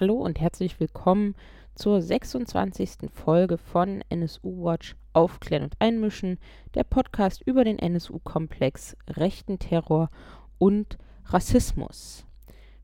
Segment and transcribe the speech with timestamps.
[0.00, 1.34] Hallo und herzlich willkommen
[1.74, 3.10] zur 26.
[3.12, 6.38] Folge von NSU Watch Aufklären und Einmischen,
[6.72, 10.08] der Podcast über den NSU-Komplex, rechten Terror
[10.56, 12.24] und Rassismus.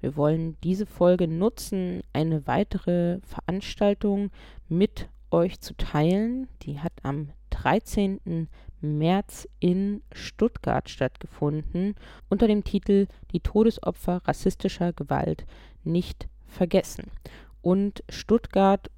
[0.01, 4.31] Wir wollen diese Folge nutzen, eine weitere Veranstaltung
[4.69, 6.49] mit euch zu teilen.
[6.65, 8.47] Die hat am 13.
[8.83, 11.95] März in Stuttgart stattgefunden
[12.29, 15.47] unter dem Titel Die Todesopfer rassistischer Gewalt
[15.83, 17.11] nicht vergessen.
[17.63, 18.91] Und Stuttgart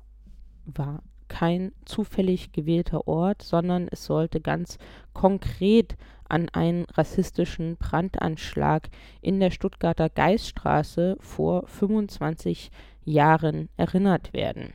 [0.64, 4.78] war kein zufällig gewählter Ort, sondern es sollte ganz
[5.12, 5.96] konkret
[6.28, 8.88] an einen rassistischen Brandanschlag
[9.20, 12.70] in der Stuttgarter Geiststraße vor 25
[13.04, 14.72] Jahren erinnert werden.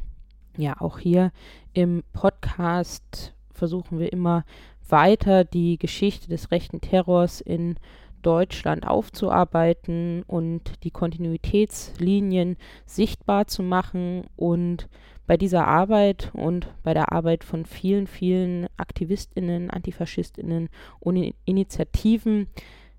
[0.58, 1.32] Ja, auch hier
[1.74, 4.46] im Podcast versuchen wir immer
[4.88, 7.78] weiter die Geschichte des rechten Terrors in
[8.24, 14.24] Deutschland aufzuarbeiten und die Kontinuitätslinien sichtbar zu machen.
[14.36, 14.90] Und
[15.28, 22.48] bei dieser Arbeit und bei der Arbeit von vielen, vielen Aktivistinnen, Antifaschistinnen und Initiativen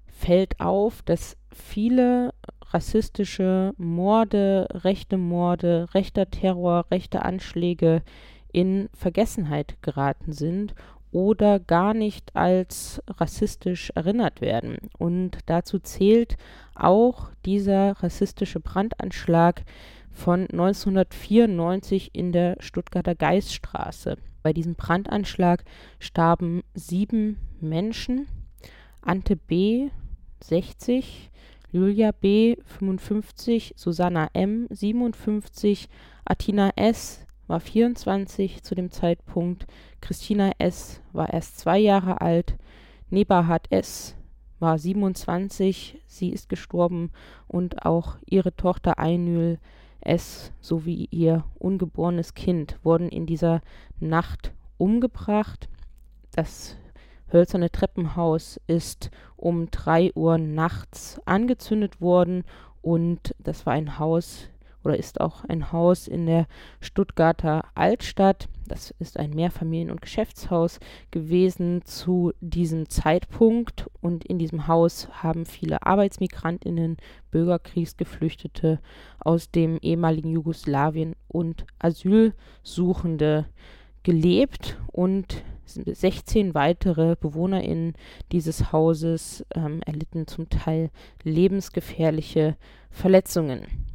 [0.06, 2.32] fällt auf, dass viele
[2.70, 8.02] rassistische Morde, rechte Morde, rechter Terror, rechte Anschläge
[8.52, 10.74] in Vergessenheit geraten sind
[11.14, 14.78] oder gar nicht als rassistisch erinnert werden.
[14.98, 16.36] Und dazu zählt
[16.74, 19.62] auch dieser rassistische Brandanschlag
[20.10, 24.16] von 1994 in der Stuttgarter Geiststraße.
[24.42, 25.64] Bei diesem Brandanschlag
[26.00, 28.26] starben sieben Menschen.
[29.00, 29.90] Ante B.
[30.42, 31.30] 60,
[31.70, 32.56] Julia B.
[32.64, 34.66] 55, Susanna M.
[34.68, 35.88] 57,
[36.24, 39.66] Atina S war 24 zu dem Zeitpunkt,
[40.00, 41.00] Christina S.
[41.12, 42.56] war erst zwei Jahre alt,
[43.10, 44.16] Nebahat S.
[44.58, 47.10] war 27, sie ist gestorben
[47.46, 49.58] und auch ihre Tochter Einül
[50.00, 50.52] S.
[50.60, 53.62] sowie ihr ungeborenes Kind wurden in dieser
[54.00, 55.68] Nacht umgebracht.
[56.32, 56.76] Das
[57.32, 62.44] hölzerne Treppenhaus ist um 3 Uhr nachts angezündet worden
[62.82, 64.48] und das war ein Haus
[64.84, 66.46] oder ist auch ein Haus in der
[66.80, 68.48] Stuttgarter Altstadt.
[68.66, 70.80] Das ist ein Mehrfamilien- und Geschäftshaus
[71.10, 73.86] gewesen zu diesem Zeitpunkt.
[74.00, 76.96] Und in diesem Haus haben viele Arbeitsmigrantinnen,
[77.30, 78.80] Bürgerkriegsgeflüchtete
[79.18, 83.46] aus dem ehemaligen Jugoslawien und Asylsuchende
[84.02, 87.94] gelebt und 16 weitere BewohnerInnen
[88.32, 90.90] dieses Hauses ähm, erlitten zum Teil
[91.22, 92.56] lebensgefährliche
[92.90, 93.93] Verletzungen.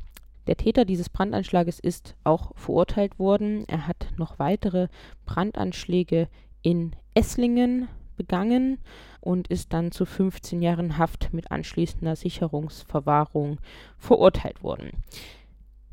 [0.50, 3.66] Der Täter dieses Brandanschlages ist auch verurteilt worden.
[3.68, 4.88] Er hat noch weitere
[5.28, 6.28] Brandanschläge
[6.64, 7.88] in Esslingen
[8.18, 8.80] begangen
[9.22, 13.60] und ist dann zu 15 Jahren Haft mit anschließender Sicherungsverwahrung
[14.00, 15.04] verurteilt worden.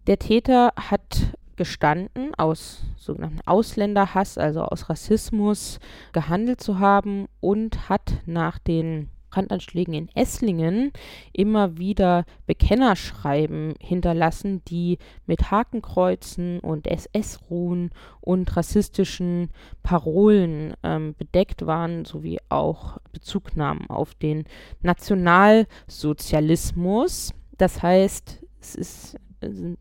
[0.07, 5.81] Der Täter hat gestanden, aus sogenannten Ausländerhass, also aus Rassismus
[6.13, 10.93] gehandelt zu haben und hat nach den Brandanschlägen in Esslingen
[11.35, 17.91] immer wieder Bekennerschreiben hinterlassen, die mit Hakenkreuzen und SS-Ruhen
[18.23, 19.51] und rassistischen
[19.83, 24.45] Parolen ähm, bedeckt waren, sowie auch Bezugnahmen auf den
[24.81, 27.35] Nationalsozialismus.
[27.59, 29.19] Das heißt, es ist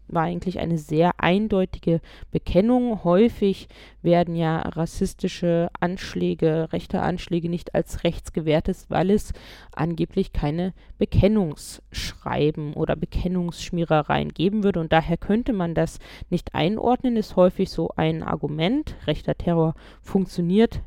[0.08, 2.02] war eigentlich eine sehr eindeutige
[2.32, 3.04] Bekennung.
[3.04, 3.68] Häufig
[4.02, 9.34] werden ja rassistische Anschläge, rechte Anschläge nicht als rechts gewertet, weil es
[9.74, 14.80] angeblich keine Bekennungsschreiben oder Bekennungsschmierereien geben würde.
[14.80, 16.00] Und daher könnte man das
[16.30, 18.96] nicht einordnen, ist häufig so ein Argument.
[19.08, 20.82] Rechter Terror funktioniert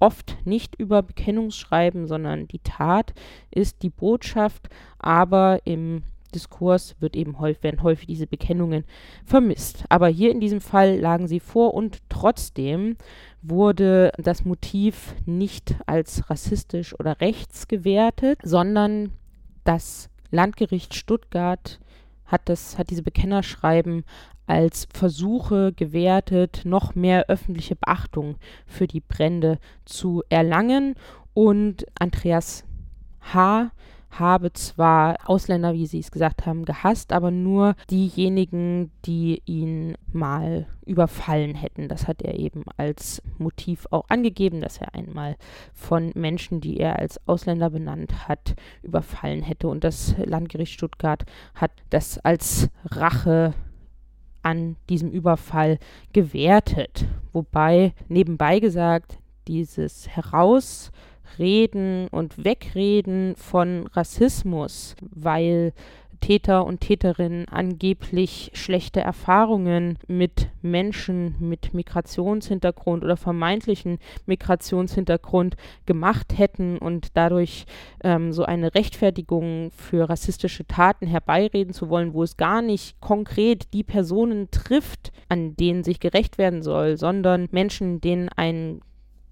[0.00, 3.14] oft nicht über Bekennungsschreiben, sondern die Tat
[3.50, 6.02] ist die Botschaft, aber im
[6.34, 8.84] Diskurs wird eben häufig, werden häufig diese Bekennungen
[9.24, 9.84] vermisst.
[9.88, 12.96] Aber hier in diesem Fall lagen sie vor und trotzdem
[13.42, 19.12] wurde das Motiv nicht als rassistisch oder rechts gewertet, sondern
[19.64, 21.80] das Landgericht Stuttgart
[22.26, 24.04] hat, das, hat diese Bekennerschreiben
[24.46, 28.36] als Versuche gewertet, noch mehr öffentliche Beachtung
[28.66, 30.94] für die Brände zu erlangen.
[31.34, 32.64] Und Andreas
[33.20, 33.70] H
[34.10, 40.66] habe zwar Ausländer, wie Sie es gesagt haben, gehasst, aber nur diejenigen, die ihn mal
[40.86, 41.88] überfallen hätten.
[41.88, 45.36] Das hat er eben als Motiv auch angegeben, dass er einmal
[45.74, 49.68] von Menschen, die er als Ausländer benannt hat, überfallen hätte.
[49.68, 53.54] Und das Landgericht Stuttgart hat das als Rache
[54.42, 55.78] an diesem Überfall
[56.12, 57.06] gewertet.
[57.32, 60.90] Wobei nebenbei gesagt, dieses Heraus
[61.38, 65.72] Reden und Wegreden von Rassismus, weil
[66.20, 76.78] Täter und Täterinnen angeblich schlechte Erfahrungen mit Menschen mit Migrationshintergrund oder vermeintlichen Migrationshintergrund gemacht hätten
[76.78, 77.66] und dadurch
[78.02, 83.72] ähm, so eine Rechtfertigung für rassistische Taten herbeireden zu wollen, wo es gar nicht konkret
[83.72, 88.80] die Personen trifft, an denen sich gerecht werden soll, sondern Menschen, denen ein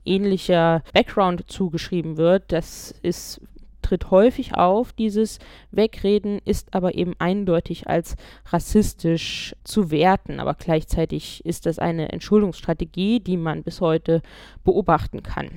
[0.06, 2.52] ähnlicher Background zugeschrieben wird.
[2.52, 3.40] Das ist
[3.86, 4.92] tritt häufig auf.
[4.92, 5.38] Dieses
[5.70, 8.16] Wegreden ist aber eben eindeutig als
[8.46, 10.40] rassistisch zu werten.
[10.40, 14.22] Aber gleichzeitig ist das eine Entschuldungsstrategie, die man bis heute
[14.64, 15.50] beobachten kann.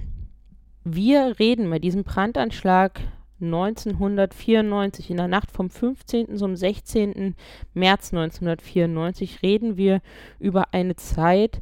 [0.84, 3.02] Wir reden bei diesem Brandanschlag
[3.42, 6.38] 1994, in der Nacht vom 15.
[6.38, 7.36] zum 16.
[7.74, 10.02] März 1994, reden wir
[10.40, 11.62] über eine Zeit,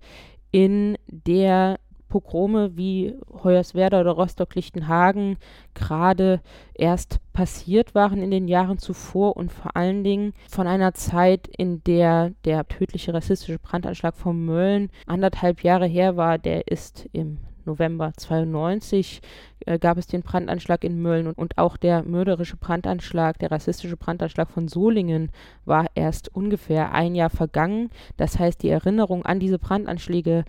[0.51, 5.37] in der Pogrome wie Hoyerswerda oder Rostock-Lichtenhagen
[5.73, 6.41] gerade
[6.73, 11.83] erst passiert waren in den Jahren zuvor und vor allen Dingen von einer Zeit, in
[11.83, 16.37] der der tödliche rassistische Brandanschlag von Mölln anderthalb Jahre her war.
[16.37, 19.21] Der ist im November 92
[19.67, 23.97] äh, gab es den Brandanschlag in Mölln und, und, auch der mörderische Brandanschlag, der rassistische
[23.97, 25.29] Brandanschlag von Solingen
[25.65, 27.89] war erst ungefähr ein Jahr vergangen.
[28.15, 30.45] Das heißt, die Erinnerung an diese Brandanschläge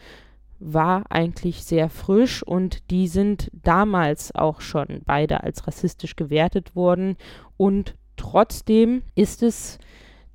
[0.60, 7.16] war eigentlich sehr frisch und die sind damals auch schon beide als rassistisch gewertet worden.
[7.56, 9.78] Und trotzdem ist es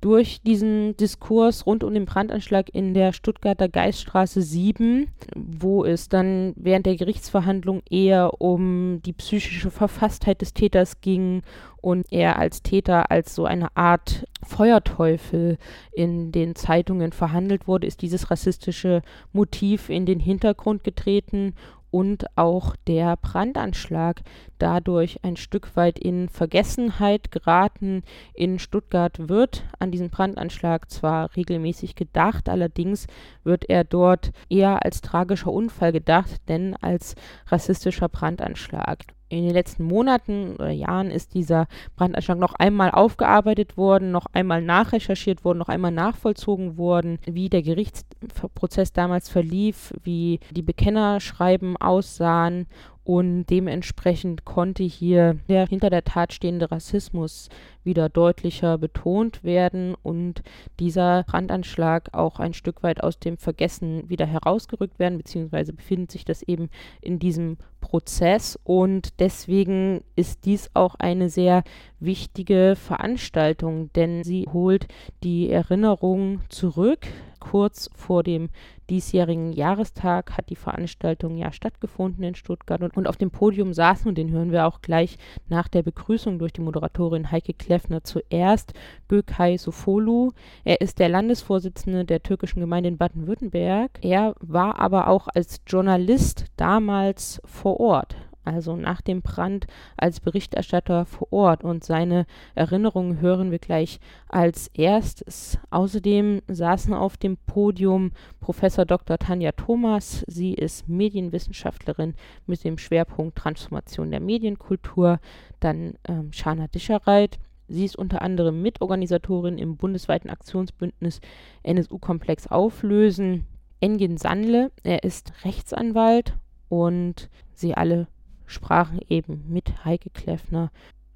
[0.04, 6.52] durch diesen Diskurs rund um den Brandanschlag in der Stuttgarter Geiststraße 7, wo es dann
[6.56, 11.40] während der Gerichtsverhandlung eher um die psychische Verfasstheit des Täters ging
[11.80, 15.56] und er als Täter als so eine Art Feuerteufel
[15.94, 19.00] in den Zeitungen verhandelt wurde, ist dieses rassistische
[19.32, 21.54] Motiv in den Hintergrund getreten
[21.94, 24.22] und auch der Brandanschlag
[24.58, 28.02] dadurch ein Stück weit in Vergessenheit geraten.
[28.34, 33.06] In Stuttgart wird an diesen Brandanschlag zwar regelmäßig gedacht, allerdings
[33.44, 37.14] wird er dort eher als tragischer Unfall gedacht, denn als
[37.46, 41.66] rassistischer Brandanschlag in den letzten Monaten oder Jahren ist dieser
[41.96, 47.62] Brandanschlag noch einmal aufgearbeitet worden, noch einmal nachrecherchiert worden, noch einmal nachvollzogen worden, wie der
[47.62, 52.66] Gerichtsprozess damals verlief, wie die Bekennerschreiben aussahen
[53.04, 57.50] und dementsprechend konnte hier der hinter der Tat stehende Rassismus
[57.84, 60.42] wieder deutlicher betont werden und
[60.80, 66.24] dieser Brandanschlag auch ein Stück weit aus dem Vergessen wieder herausgerückt werden, beziehungsweise befindet sich
[66.24, 66.70] das eben
[67.02, 71.62] in diesem Prozess und deswegen ist dies auch eine sehr
[72.00, 74.88] wichtige Veranstaltung, denn sie holt
[75.22, 77.06] die Erinnerung zurück.
[77.50, 78.48] Kurz vor dem
[78.88, 84.08] diesjährigen Jahrestag hat die Veranstaltung ja stattgefunden in Stuttgart und, und auf dem Podium saßen,
[84.08, 85.18] und den hören wir auch gleich
[85.48, 88.72] nach der Begrüßung durch die Moderatorin Heike Kleffner zuerst,
[89.08, 90.30] Gökay Sofolu.
[90.64, 93.98] Er ist der Landesvorsitzende der türkischen Gemeinde in Baden-Württemberg.
[94.00, 101.06] Er war aber auch als Journalist damals vor Ort also nach dem Brand als Berichterstatter
[101.06, 105.58] vor Ort und seine Erinnerungen hören wir gleich als erstes.
[105.70, 109.18] Außerdem saßen auf dem Podium Professor Dr.
[109.18, 110.24] Tanja Thomas.
[110.26, 112.14] Sie ist Medienwissenschaftlerin
[112.46, 115.18] mit dem Schwerpunkt Transformation der Medienkultur.
[115.60, 117.38] Dann ähm, Shana Dischereit.
[117.66, 121.20] Sie ist unter anderem Mitorganisatorin im bundesweiten Aktionsbündnis
[121.62, 123.46] NSU-Komplex Auflösen.
[123.80, 126.34] Engin Sandle, er ist Rechtsanwalt
[126.68, 128.06] und sie alle
[128.46, 130.70] sprachen eben mit Heike Kleffner.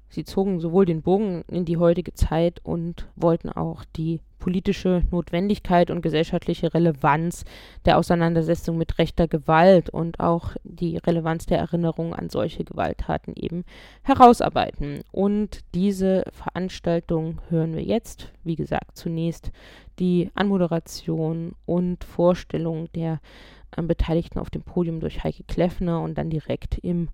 [0.09, 5.91] Sie zogen sowohl den Bogen in die heutige Zeit und wollten auch die politische Notwendigkeit
[5.91, 7.43] und gesellschaftliche Relevanz
[7.85, 13.65] der Auseinandersetzung mit rechter Gewalt und auch die Relevanz der Erinnerung an solche Gewalttaten eben
[14.01, 15.01] herausarbeiten.
[15.11, 19.51] Und diese Veranstaltung hören wir jetzt, wie gesagt, zunächst
[19.99, 23.19] die Anmoderation und Vorstellung der
[23.75, 27.09] äh, Beteiligten auf dem Podium durch Heike Kleffner und dann direkt im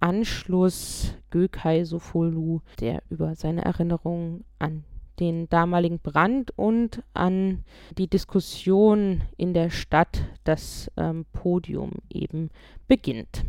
[0.00, 4.84] Anschluss Gökay Sofolu, der über seine Erinnerungen an
[5.20, 7.64] den damaligen Brand und an
[7.98, 12.50] die Diskussion in der Stadt das ähm, Podium eben
[12.88, 13.44] beginnt.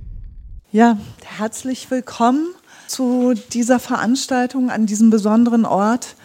[0.73, 2.53] Ja, herzlich willkommen
[2.87, 6.15] zu dieser Veranstaltung an diesem besonderen Ort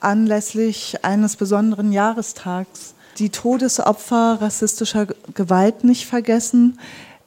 [0.00, 6.78] anlässlich eines besonderen Jahrestags die Todesopfer rassistischer Gewalt nicht vergessen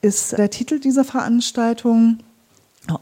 [0.02, 2.20] ist der Titel dieser Veranstaltung,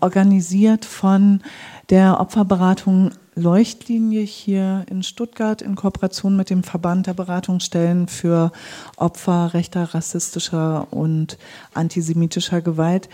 [0.01, 1.41] organisiert von
[1.89, 8.51] der Opferberatung Leuchtlinie hier in Stuttgart in Kooperation mit dem Verband der Beratungsstellen für
[8.97, 11.37] Opfer rechter, rassistischer und
[11.73, 13.07] antisemitischer Gewalt.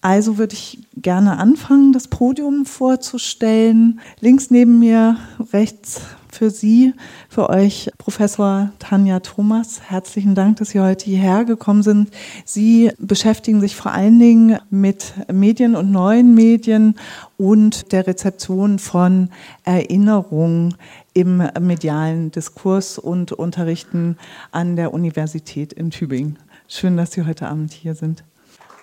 [0.00, 4.00] Also würde ich gerne anfangen, das Podium vorzustellen.
[4.20, 5.18] Links neben mir,
[5.52, 6.00] rechts
[6.32, 6.94] für Sie,
[7.28, 9.80] für euch Professor Tanja Thomas.
[9.88, 12.10] Herzlichen Dank, dass Sie heute hierher gekommen sind.
[12.44, 16.96] Sie beschäftigen sich vor allen Dingen mit Medien und neuen Medien
[17.36, 19.30] und der Rezeption von
[19.64, 20.74] Erinnerungen
[21.14, 24.16] im medialen Diskurs und unterrichten
[24.52, 26.38] an der Universität in Tübingen.
[26.68, 28.24] Schön, dass Sie heute Abend hier sind.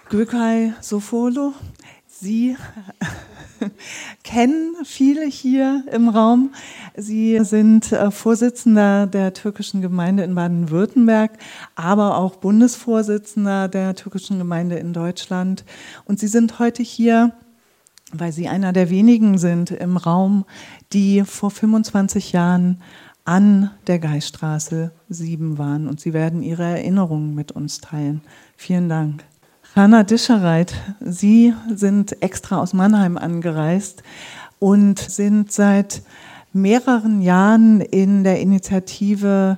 [0.09, 1.53] Gökay Sofolo,
[2.17, 2.55] Sie
[4.23, 6.53] kennen viele hier im Raum.
[6.95, 11.31] Sie sind äh, Vorsitzender der türkischen Gemeinde in Baden-Württemberg,
[11.75, 15.65] aber auch Bundesvorsitzender der türkischen Gemeinde in Deutschland.
[16.05, 17.33] Und Sie sind heute hier,
[18.13, 20.45] weil Sie einer der wenigen sind im Raum,
[20.93, 22.81] die vor 25 Jahren
[23.25, 25.89] an der Geiststraße 7 waren.
[25.89, 28.21] Und Sie werden Ihre Erinnerungen mit uns teilen.
[28.55, 29.25] Vielen Dank.
[29.75, 34.03] Hanna Dischereit, Sie sind extra aus Mannheim angereist
[34.57, 36.01] und sind seit
[36.53, 39.57] mehreren Jahren in der Initiative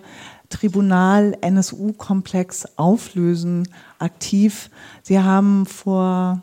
[0.50, 3.68] Tribunal NSU-Komplex auflösen
[4.00, 4.72] aktiv.
[5.04, 6.42] Sie haben vor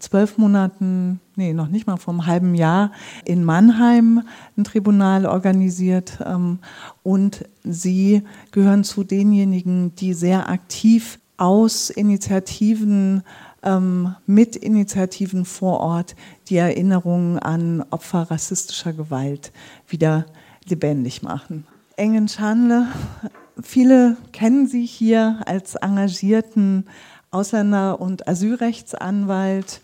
[0.00, 2.90] zwölf Monaten, nee, noch nicht mal vor einem halben Jahr
[3.24, 4.22] in Mannheim
[4.56, 6.58] ein Tribunal organisiert ähm,
[7.04, 13.22] und Sie gehören zu denjenigen, die sehr aktiv aus Initiativen,
[13.62, 16.14] ähm, mit Initiativen vor Ort
[16.48, 19.52] die Erinnerungen an Opfer rassistischer Gewalt
[19.88, 20.26] wieder
[20.66, 21.66] lebendig machen.
[21.96, 22.88] Engen Schanle,
[23.60, 26.86] viele kennen Sie hier als engagierten
[27.30, 29.80] Ausländer- und Asylrechtsanwalt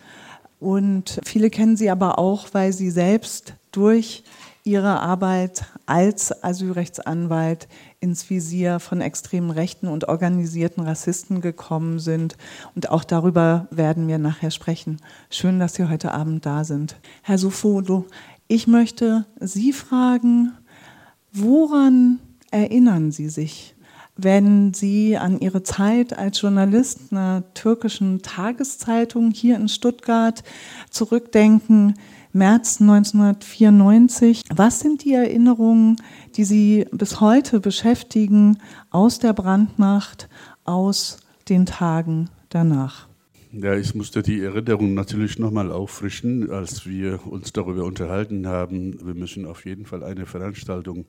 [0.61, 4.25] und viele kennen Sie aber auch, weil Sie selbst durch
[4.65, 7.69] Ihre Arbeit als Asylrechtsanwalt
[8.00, 12.37] ins Visier von extremen Rechten und organisierten Rassisten gekommen sind.
[12.75, 14.99] Und auch darüber werden wir nachher sprechen.
[15.31, 16.97] Schön, dass Sie heute Abend da sind.
[17.23, 18.07] Herr Sufolo,
[18.47, 20.53] ich möchte Sie fragen,
[21.33, 22.19] woran
[22.50, 23.75] erinnern Sie sich,
[24.17, 30.43] wenn Sie an Ihre Zeit als Journalist einer türkischen Tageszeitung hier in Stuttgart
[30.91, 31.95] zurückdenken?
[32.38, 34.42] März 1994.
[34.54, 35.97] Was sind die Erinnerungen,
[36.37, 38.59] die Sie bis heute beschäftigen
[38.90, 40.28] aus der Brandnacht,
[40.64, 41.18] aus
[41.49, 43.09] den Tagen danach?
[43.50, 49.04] Ja, ich musste die Erinnerung natürlich nochmal auffrischen, als wir uns darüber unterhalten haben.
[49.04, 51.07] Wir müssen auf jeden Fall eine Veranstaltung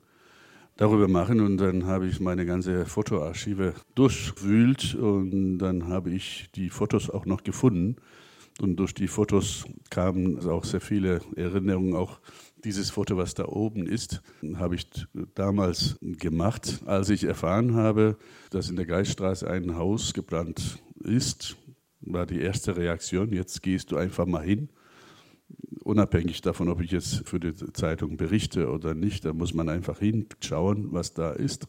[0.77, 6.69] darüber machen und dann habe ich meine ganze Fotoarchive durchwühlt und dann habe ich die
[6.69, 7.98] Fotos auch noch gefunden
[8.61, 11.95] und durch die Fotos kamen auch sehr viele Erinnerungen.
[11.95, 12.19] Auch
[12.63, 14.21] dieses Foto, was da oben ist,
[14.55, 14.87] habe ich
[15.35, 18.17] damals gemacht, als ich erfahren habe,
[18.49, 21.57] dass in der Geiststraße ein Haus gebrannt ist.
[22.01, 23.33] War die erste Reaktion.
[23.33, 24.69] Jetzt gehst du einfach mal hin.
[25.83, 29.99] Unabhängig davon, ob ich jetzt für die Zeitung berichte oder nicht, da muss man einfach
[29.99, 31.67] hinschauen, was da ist.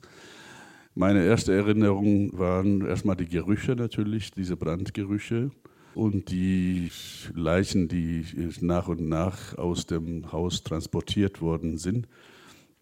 [0.95, 5.51] Meine erste Erinnerung waren erstmal die Gerüche natürlich, diese Brandgerüche
[5.95, 6.91] und die
[7.35, 8.25] Leichen, die
[8.61, 12.07] nach und nach aus dem Haus transportiert worden sind.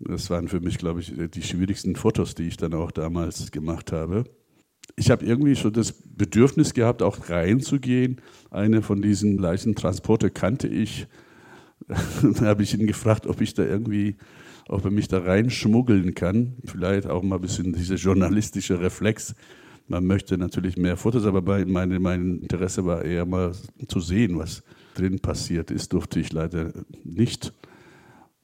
[0.01, 3.93] Das waren für mich, glaube ich, die schwierigsten Fotos, die ich dann auch damals gemacht
[3.93, 4.25] habe.
[4.97, 8.21] Ich habe irgendwie schon das Bedürfnis gehabt, auch reinzugehen.
[8.51, 11.07] Eine von diesen Leichentransporte kannte ich.
[11.89, 14.17] da habe ich ihn gefragt, ob ich da irgendwie,
[14.69, 16.57] ob er mich da reinschmuggeln kann.
[16.65, 19.35] Vielleicht auch mal ein bisschen dieser journalistische Reflex
[19.89, 23.53] man möchte natürlich mehr Fotos, aber meine, mein Interesse war eher mal
[23.89, 24.63] zu sehen, was
[24.95, 26.73] drin passiert ist, durfte ich leider
[27.05, 27.53] nicht.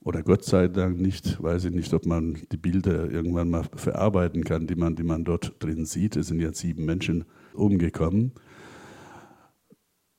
[0.01, 4.45] Oder Gott sei Dank nicht, weiß ich nicht, ob man die Bilder irgendwann mal verarbeiten
[4.45, 6.17] kann, die man, die man dort drin sieht.
[6.17, 7.25] Es sind jetzt sieben Menschen
[7.55, 8.33] umgekommen.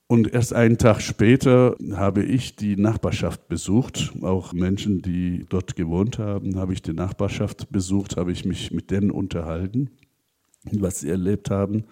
[0.07, 6.19] Und erst einen Tag später habe ich die Nachbarschaft besucht, auch Menschen, die dort gewohnt
[6.19, 9.89] haben, habe ich die Nachbarschaft besucht, habe ich mich mit denen unterhalten
[10.71, 11.85] was sie erlebt haben.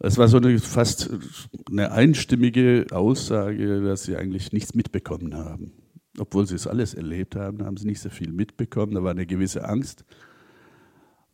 [0.00, 1.10] Es war so eine fast
[1.70, 5.72] eine einstimmige Aussage, dass sie eigentlich nichts mitbekommen haben.
[6.18, 8.94] Obwohl sie es alles erlebt haben, haben sie nicht so viel mitbekommen.
[8.94, 10.04] Da war eine gewisse Angst.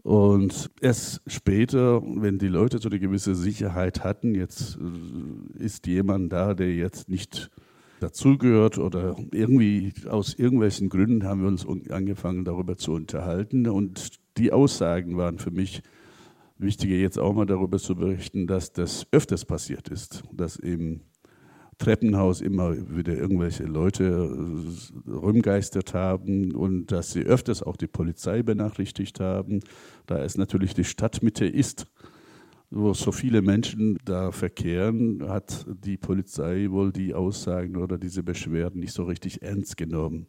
[0.02, 6.30] Und erst später, wenn die Leute so eine gewisse Sicherheit hatten, jetzt äh, ist jemand
[6.30, 7.50] da, der jetzt nicht
[8.00, 13.66] dazugehört oder irgendwie aus irgendwelchen Gründen haben wir uns angefangen darüber zu unterhalten.
[13.66, 15.82] Und die Aussagen waren für mich
[16.56, 21.00] Wichtiger jetzt auch mal darüber zu berichten, dass das öfters passiert ist, dass im
[21.78, 28.42] Treppenhaus immer wieder irgendwelche Leute äh, rumgeistert haben und dass sie öfters auch die Polizei
[28.42, 29.60] benachrichtigt haben,
[30.06, 31.86] da es natürlich die Stadtmitte ist.
[32.70, 38.80] wo so viele Menschen da verkehren, hat die Polizei wohl die Aussagen oder diese Beschwerden
[38.80, 40.26] nicht so richtig ernst genommen.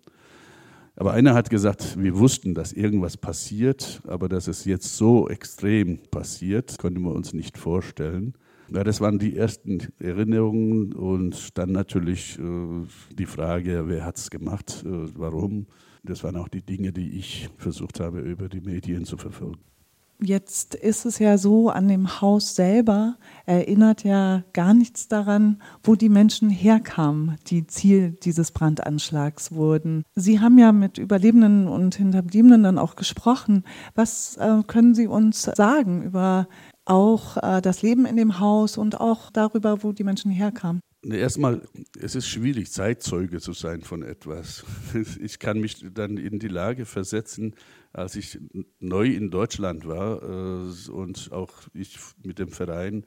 [0.97, 5.99] Aber einer hat gesagt, wir wussten, dass irgendwas passiert, aber dass es jetzt so extrem
[6.09, 8.33] passiert, konnten wir uns nicht vorstellen.
[8.73, 12.43] Ja, das waren die ersten Erinnerungen und dann natürlich äh,
[13.13, 15.67] die Frage, wer hat es gemacht, äh, warum.
[16.03, 19.59] Das waren auch die Dinge, die ich versucht habe, über die Medien zu verfolgen.
[20.21, 25.95] Jetzt ist es ja so, an dem Haus selber erinnert ja gar nichts daran, wo
[25.95, 30.03] die Menschen herkamen, die Ziel dieses Brandanschlags wurden.
[30.15, 33.65] Sie haben ja mit Überlebenden und Hinterbliebenen dann auch gesprochen.
[33.93, 36.47] Was äh, können Sie uns sagen über
[36.85, 40.81] auch äh, das Leben in dem Haus und auch darüber, wo die Menschen herkamen?
[41.11, 41.61] Erstmal,
[41.99, 44.65] es ist schwierig, Zeitzeuge zu sein von etwas.
[45.21, 47.53] Ich kann mich dann in die Lage versetzen,
[47.93, 48.39] als ich
[48.79, 53.05] neu in Deutschland war äh, und auch ich mit dem Verein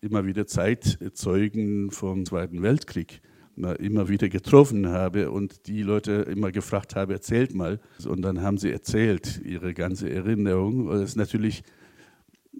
[0.00, 3.22] immer wieder Zeitzeugen vom Zweiten Weltkrieg
[3.56, 7.80] immer wieder getroffen habe und die Leute immer gefragt habe, erzählt mal.
[8.06, 10.88] Und dann haben sie erzählt, ihre ganze Erinnerung.
[10.88, 11.62] Das ist natürlich,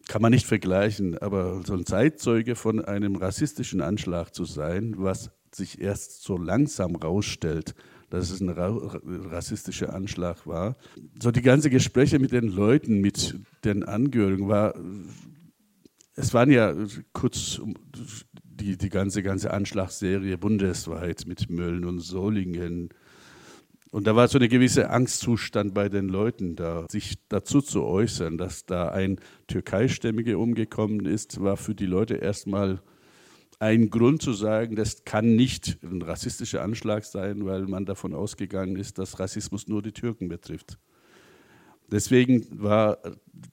[0.08, 5.30] kann man nicht vergleichen, aber so ein Zeitzeuge von einem rassistischen Anschlag zu sein, was
[5.54, 7.74] sich erst so langsam rausstellt,
[8.10, 10.76] dass es ein rassistischer Anschlag war.
[11.20, 14.74] So die ganze Gespräche mit den Leuten, mit den Angehörigen war,
[16.14, 16.74] es waren ja
[17.12, 17.60] kurz
[18.44, 22.90] die, die ganze, ganze Anschlagsserie bundesweit mit Mölln und Solingen.
[23.92, 28.38] Und da war so eine gewisse Angstzustand bei den Leuten da, sich dazu zu äußern,
[28.38, 32.80] dass da ein Türkeistämmiger umgekommen ist, war für die Leute erstmal
[33.58, 38.76] ein Grund zu sagen, das kann nicht ein rassistischer Anschlag sein, weil man davon ausgegangen
[38.76, 40.78] ist, dass Rassismus nur die Türken betrifft.
[41.90, 42.96] Deswegen war,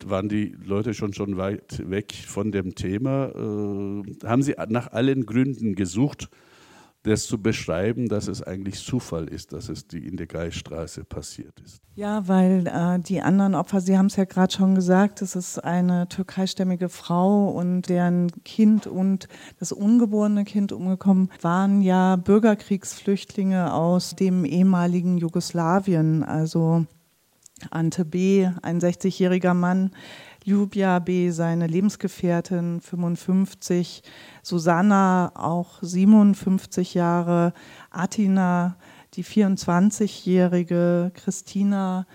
[0.06, 5.26] waren die Leute schon, schon weit weg von dem Thema, äh, haben sie nach allen
[5.26, 6.30] Gründen gesucht,
[7.10, 11.60] das zu beschreiben, dass es eigentlich Zufall ist, dass es die in der Geiststraße passiert
[11.60, 11.82] ist.
[11.96, 15.60] Ja, weil äh, die anderen Opfer, Sie haben es ja gerade schon gesagt, es ist
[15.60, 19.28] eine türkeistämmige Frau und deren Kind und
[19.60, 26.86] das ungeborene Kind umgekommen waren ja Bürgerkriegsflüchtlinge aus dem ehemaligen Jugoslawien, also
[27.72, 29.92] Ante B., ein 60-jähriger Mann,
[30.46, 34.04] Ljubja B., seine Lebensgefährtin, 55,
[34.42, 37.54] Susanna, auch 57 Jahre,
[37.92, 38.78] Atina,
[39.14, 42.06] die 24-jährige, Christina,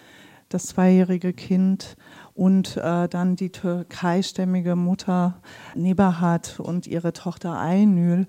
[0.48, 1.96] das zweijährige Kind
[2.34, 5.40] und äh, dann die türkeistämmige Mutter
[5.74, 8.26] Nebahat und ihre Tochter Aynül.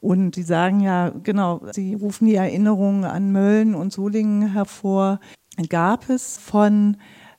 [0.00, 5.20] Und die sagen ja, genau, sie rufen die Erinnerungen an Mölln und Solingen hervor.
[5.68, 6.96] Gab es von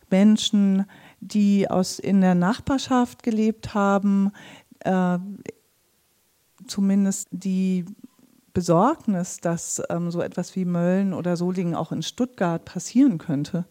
[0.10, 0.86] Menschen,
[1.22, 4.32] die aus, in der Nachbarschaft gelebt haben,
[4.80, 5.20] äh,
[6.68, 7.86] zumindest die
[8.54, 13.66] Besorgnis, dass ähm, so etwas wie Mölln oder Solingen auch in Stuttgart passieren könnte?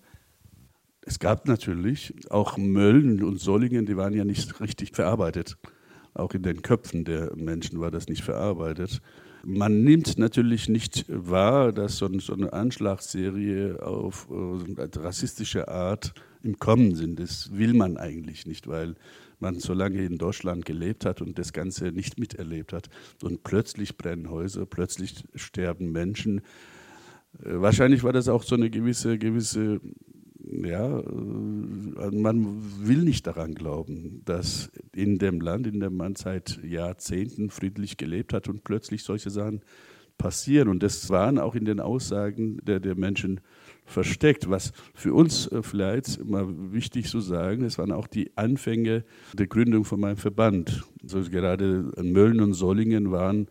[1.02, 5.56] Es gab natürlich auch Mölln und Solingen, die waren ja nicht richtig verarbeitet.
[6.14, 9.00] Auch in den Köpfen der Menschen war das nicht verarbeitet.
[9.44, 16.94] Man nimmt natürlich nicht wahr, dass so, eine Anschlagsserie auf äh, rassistische Art im Kommen
[16.94, 17.18] sind.
[17.18, 18.94] Das will man eigentlich nicht, weil
[19.40, 22.88] man so lange in Deutschland gelebt hat und das Ganze nicht miterlebt hat.
[23.22, 26.40] Und plötzlich brennen Häuser, plötzlich sterben Menschen.
[27.42, 29.80] Äh, wahrscheinlich war das auch so eine gewisse, gewisse
[30.50, 36.62] ja, äh, man will nicht daran glauben, dass in dem Land, in dem man seit
[36.64, 39.62] Jahrzehnten friedlich gelebt hat und plötzlich solche Sachen
[40.16, 40.68] passieren.
[40.68, 43.40] Und das waren auch in den Aussagen der, der Menschen
[43.88, 44.48] versteckt.
[44.48, 49.46] Was für uns äh, vielleicht immer wichtig zu sagen, es waren auch die Anfänge der
[49.46, 50.84] Gründung von meinem Verband.
[51.02, 53.48] Also gerade Mölln und Solingen waren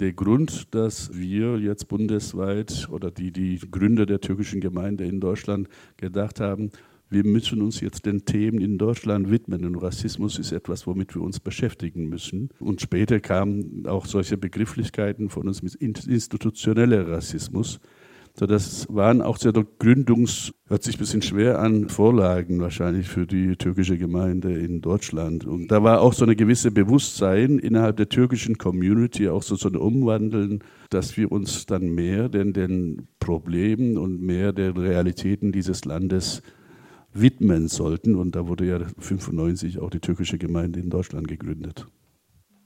[0.00, 5.68] der Grund, dass wir jetzt bundesweit oder die, die Gründer der türkischen Gemeinde in Deutschland
[5.96, 6.70] gedacht haben,
[7.12, 9.66] wir müssen uns jetzt den Themen in Deutschland widmen.
[9.66, 12.48] Und Rassismus ist etwas, womit wir uns beschäftigen müssen.
[12.58, 17.80] Und später kamen auch solche Begrifflichkeiten von uns mit institutioneller Rassismus.
[18.34, 23.26] So, das waren auch sehr Gründungs, hört sich ein bisschen schwer an, Vorlagen wahrscheinlich für
[23.26, 25.44] die türkische Gemeinde in Deutschland.
[25.44, 29.68] Und da war auch so eine gewisse Bewusstsein innerhalb der türkischen Community, auch so, so
[29.68, 35.84] ein Umwandeln, dass wir uns dann mehr den, den Problemen und mehr der Realitäten dieses
[35.84, 36.42] Landes
[37.12, 38.14] widmen sollten.
[38.14, 41.86] Und da wurde ja 1995 auch die türkische Gemeinde in Deutschland gegründet.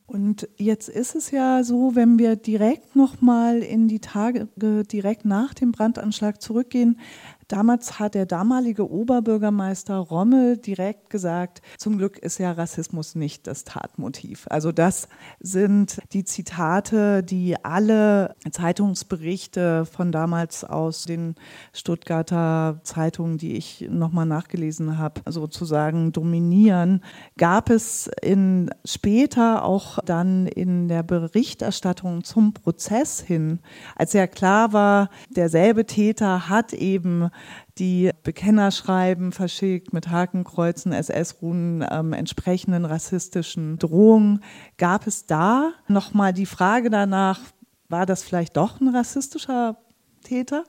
[0.07, 5.53] Und jetzt ist es ja so, wenn wir direkt nochmal in die Tage direkt nach
[5.53, 7.01] dem Brandanschlag zurückgehen,
[7.49, 13.63] Damals hat der damalige Oberbürgermeister Rommel direkt gesagt, zum Glück ist ja Rassismus nicht das
[13.63, 14.47] Tatmotiv.
[14.51, 21.37] Also das sind die Zitate, die alle Zeitungsberichte von damals aus den
[21.73, 27.01] Stuttgarter Zeitungen, die ich nochmal nachgelesen habe, sozusagen dominieren.
[27.39, 33.61] Gab es in später auch dann in der Berichterstattung zum Prozess hin,
[33.95, 37.31] als ja klar war, derselbe Täter hat eben
[37.79, 44.43] die Bekennerschreiben verschickt mit Hakenkreuzen, SS-Runen, ähm, entsprechenden rassistischen Drohungen.
[44.79, 47.41] Gab es da nochmal die Frage danach,
[47.89, 49.77] war das vielleicht doch ein rassistischer
[50.23, 50.65] Täter?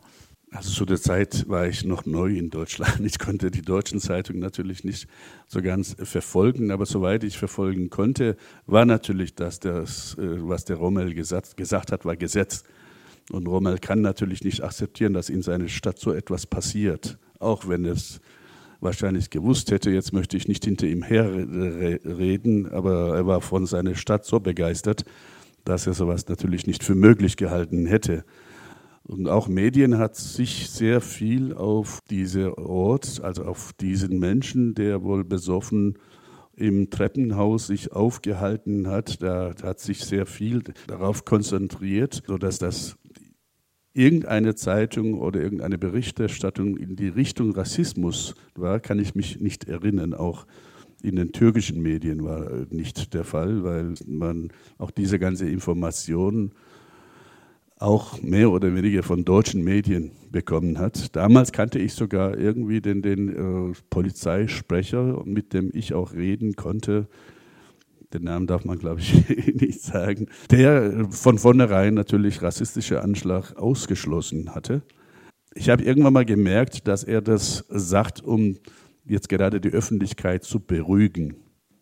[0.52, 3.02] Also zu der Zeit war ich noch neu in Deutschland.
[3.06, 5.08] Ich konnte die deutschen Zeitungen natürlich nicht
[5.48, 10.78] so ganz verfolgen, aber soweit ich verfolgen konnte, war natürlich das, das äh, was der
[10.78, 12.63] Rommel gesagt, gesagt hat, war Gesetz.
[13.31, 17.85] Und Rommel kann natürlich nicht akzeptieren, dass in seiner Stadt so etwas passiert, auch wenn
[17.85, 18.21] es
[18.79, 19.89] wahrscheinlich gewusst hätte.
[19.89, 25.03] Jetzt möchte ich nicht hinter ihm herreden, aber er war von seiner Stadt so begeistert,
[25.65, 28.23] dass er sowas natürlich nicht für möglich gehalten hätte.
[29.03, 35.01] Und auch Medien hat sich sehr viel auf diesen Ort, also auf diesen Menschen, der
[35.01, 35.97] wohl besoffen
[36.57, 42.97] im Treppenhaus sich aufgehalten hat, da hat sich sehr viel darauf konzentriert, sodass das
[43.97, 50.13] irgendeine Zeitung oder irgendeine Berichterstattung in die Richtung Rassismus war, kann ich mich nicht erinnern.
[50.13, 50.45] Auch
[51.01, 56.51] in den türkischen Medien war nicht der Fall, weil man auch diese ganze Information
[57.79, 61.15] auch mehr oder weniger von deutschen Medien bekommen hat.
[61.15, 67.07] Damals kannte ich sogar irgendwie den, den äh, Polizeisprecher, mit dem ich auch reden konnte,
[68.13, 74.56] den Namen darf man, glaube ich, nicht sagen, der von vornherein natürlich rassistische Anschlag ausgeschlossen
[74.56, 74.82] hatte.
[75.54, 78.58] Ich habe irgendwann mal gemerkt, dass er das sagt, um
[79.06, 81.36] jetzt gerade die Öffentlichkeit zu beruhigen.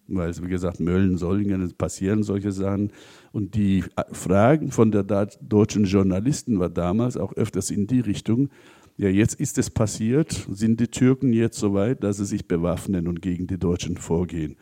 [0.08, 2.92] Weil, wie gesagt, Mölln, Sollingen, passieren solche Sachen.
[3.32, 8.50] Und die Fragen von der deutschen Journalisten war damals auch öfters in die Richtung,
[8.98, 13.10] ja, jetzt ist es passiert, sind die Türken jetzt so weit, dass sie sich bewaffnen
[13.10, 14.56] und gegen die Deutschen vorgehen.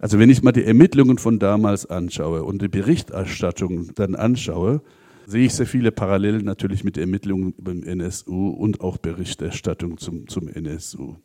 [0.00, 4.80] Also wenn ich mal die Ermittlungen von damals anschaue und die Berichterstattung dann anschaue,
[5.26, 10.48] sehe ich sehr viele Parallelen natürlich mit Ermittlungen beim NSU und auch Berichterstattung zum, zum
[10.48, 11.16] NSU.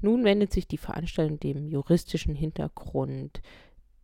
[0.00, 3.42] Nun wendet sich die Veranstaltung dem juristischen Hintergrund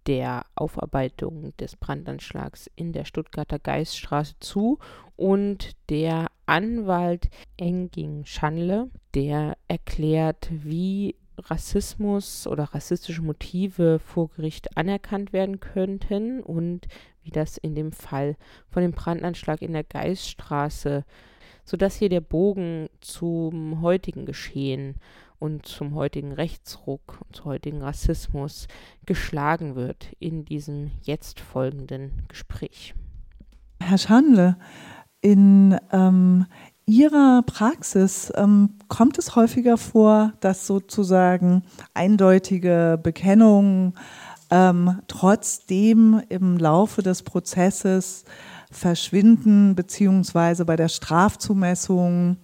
[0.06, 4.78] der Aufarbeitung des Brandanschlags in der Stuttgarter Geiststraße zu
[5.16, 15.33] und der Anwalt Enging Schanle, der erklärt, wie Rassismus oder rassistische Motive vor Gericht anerkannt
[15.33, 16.88] werden könnten und
[17.22, 18.37] wie das in dem Fall
[18.70, 21.05] von dem Brandanschlag in der Geiststraße,
[21.64, 24.96] sodass hier der Bogen zum heutigen Geschehen
[25.38, 28.66] und zum heutigen Rechtsruck und zum heutigen Rassismus
[29.07, 32.94] geschlagen wird in diesem jetzt folgenden Gespräch.
[33.81, 34.57] Herr Schandle,
[35.20, 36.46] in ähm,
[36.88, 43.92] Ihrer Praxis ähm, kommt es häufiger vor, dass sozusagen eindeutige Bekennungen
[44.51, 48.24] ähm, trotzdem im Laufe des Prozesses
[48.70, 52.38] verschwinden, beziehungsweise bei der Strafzumessung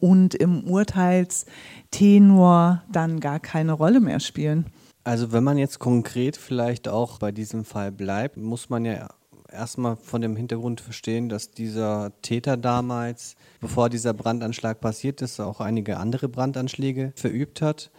[0.00, 4.66] und im Urteilstenor dann gar keine Rolle mehr spielen?
[5.02, 9.08] Also wenn man jetzt konkret vielleicht auch bei diesem Fall bleibt, muss man ja
[9.52, 15.60] erstmal von dem Hintergrund verstehen, dass dieser Täter damals, bevor dieser Brandanschlag passiert ist, auch
[15.60, 17.90] einige andere Brandanschläge verübt hat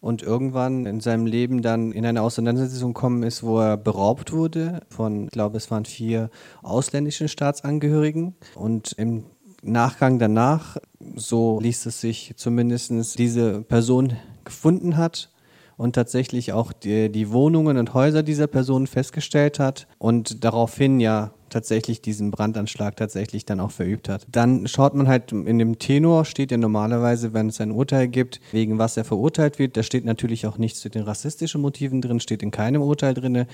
[0.00, 4.82] und irgendwann in seinem Leben dann in eine Auseinandersetzung gekommen ist, wo er beraubt wurde
[4.90, 6.30] von, ich glaube, es waren vier
[6.62, 8.34] ausländischen Staatsangehörigen.
[8.54, 9.24] Und im
[9.62, 10.76] Nachgang danach,
[11.16, 14.14] so liest es sich zumindest, diese Person
[14.44, 15.30] gefunden hat
[15.76, 21.32] und tatsächlich auch die, die Wohnungen und Häuser dieser Person festgestellt hat und daraufhin ja
[21.54, 24.26] tatsächlich diesen Brandanschlag tatsächlich dann auch verübt hat.
[24.30, 28.40] Dann schaut man halt in dem Tenor, steht ja normalerweise, wenn es ein Urteil gibt,
[28.50, 29.76] wegen was er verurteilt wird.
[29.76, 33.46] Da steht natürlich auch nichts zu den rassistischen Motiven drin, steht in keinem Urteil drin.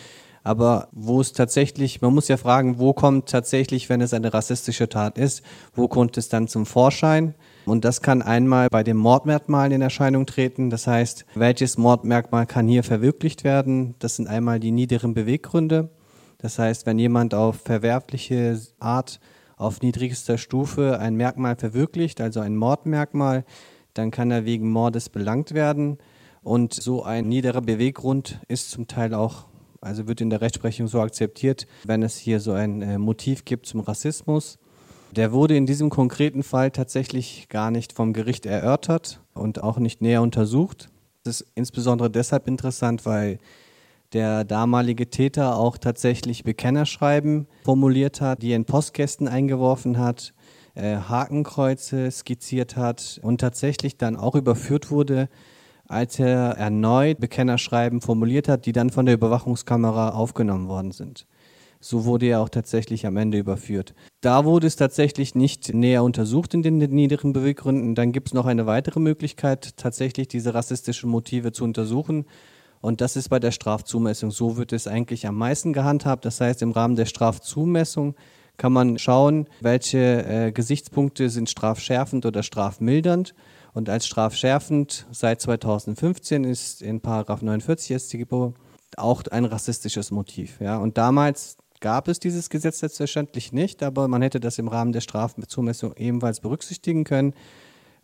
[0.42, 4.88] Aber wo es tatsächlich, man muss ja fragen, wo kommt tatsächlich, wenn es eine rassistische
[4.88, 5.42] Tat ist,
[5.74, 7.34] wo kommt es dann zum Vorschein?
[7.70, 10.70] Und das kann einmal bei dem Mordmerkmal in Erscheinung treten.
[10.70, 13.94] Das heißt, welches Mordmerkmal kann hier verwirklicht werden?
[14.00, 15.88] Das sind einmal die niederen Beweggründe.
[16.38, 19.20] Das heißt, wenn jemand auf verwerfliche Art
[19.56, 23.44] auf niedrigster Stufe ein Merkmal verwirklicht, also ein Mordmerkmal,
[23.94, 25.98] dann kann er wegen Mordes belangt werden.
[26.42, 29.44] Und so ein niederer Beweggrund ist zum Teil auch,
[29.80, 33.66] also wird in der Rechtsprechung so akzeptiert, wenn es hier so ein äh, Motiv gibt
[33.66, 34.58] zum Rassismus.
[35.16, 40.00] Der wurde in diesem konkreten Fall tatsächlich gar nicht vom Gericht erörtert und auch nicht
[40.00, 40.88] näher untersucht.
[41.24, 43.38] Das ist insbesondere deshalb interessant, weil
[44.12, 50.32] der damalige Täter auch tatsächlich Bekennerschreiben formuliert hat, die er in Postkästen eingeworfen hat,
[50.74, 55.28] äh, Hakenkreuze skizziert hat und tatsächlich dann auch überführt wurde,
[55.88, 61.26] als er erneut Bekennerschreiben formuliert hat, die dann von der Überwachungskamera aufgenommen worden sind.
[61.80, 63.94] So wurde er auch tatsächlich am Ende überführt.
[64.20, 67.94] Da wurde es tatsächlich nicht näher untersucht in den niederen Beweggründen.
[67.94, 72.26] Dann gibt es noch eine weitere Möglichkeit, tatsächlich diese rassistischen Motive zu untersuchen.
[72.82, 74.30] Und das ist bei der Strafzumessung.
[74.30, 76.26] So wird es eigentlich am meisten gehandhabt.
[76.26, 78.14] Das heißt, im Rahmen der Strafzumessung
[78.58, 83.34] kann man schauen, welche äh, Gesichtspunkte sind strafschärfend oder strafmildernd.
[83.72, 88.52] Und als strafschärfend seit 2015 ist in Paragraph 49 StGB
[88.96, 90.60] auch ein rassistisches Motiv.
[90.60, 90.76] Ja.
[90.76, 95.00] Und damals gab es dieses Gesetz selbstverständlich nicht, aber man hätte das im Rahmen der
[95.00, 97.34] Strafzumessung ebenfalls berücksichtigen können,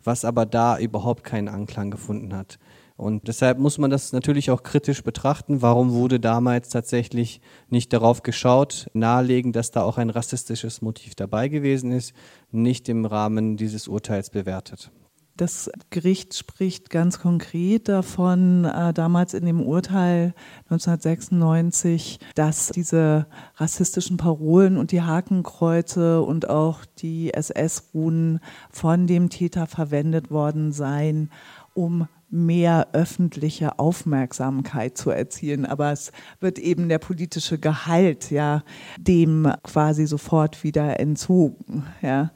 [0.03, 2.59] was aber da überhaupt keinen Anklang gefunden hat.
[2.97, 5.61] Und deshalb muss man das natürlich auch kritisch betrachten.
[5.61, 11.47] Warum wurde damals tatsächlich nicht darauf geschaut, nahelegen, dass da auch ein rassistisches Motiv dabei
[11.47, 12.13] gewesen ist,
[12.51, 14.91] nicht im Rahmen dieses Urteils bewertet?
[15.37, 20.33] Das Gericht spricht ganz konkret davon, äh, damals in dem Urteil
[20.69, 28.39] 1996, dass diese rassistischen Parolen und die Hakenkreuze und auch die SS-Runen
[28.71, 31.29] von dem Täter verwendet worden seien,
[31.77, 35.65] um mehr öffentliche Aufmerksamkeit zu erzielen.
[35.65, 36.11] Aber es
[36.41, 38.63] wird eben der politische Gehalt ja
[38.97, 41.85] dem quasi sofort wieder entzogen.
[42.01, 42.31] Ja.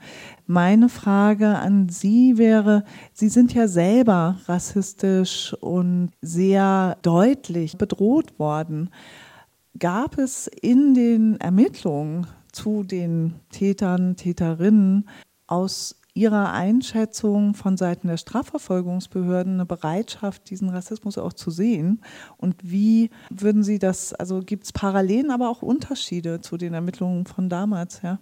[0.45, 8.91] Meine Frage an Sie wäre, Sie sind ja selber rassistisch und sehr deutlich bedroht worden.
[9.77, 15.10] Gab es in den Ermittlungen zu den Tätern, Täterinnen
[15.47, 22.02] aus Ihrer Einschätzung von Seiten der Strafverfolgungsbehörden eine Bereitschaft, diesen Rassismus auch zu sehen?
[22.38, 27.26] Und wie würden Sie das, also gibt es Parallelen, aber auch Unterschiede zu den Ermittlungen
[27.26, 28.02] von damals?
[28.02, 28.19] Ja?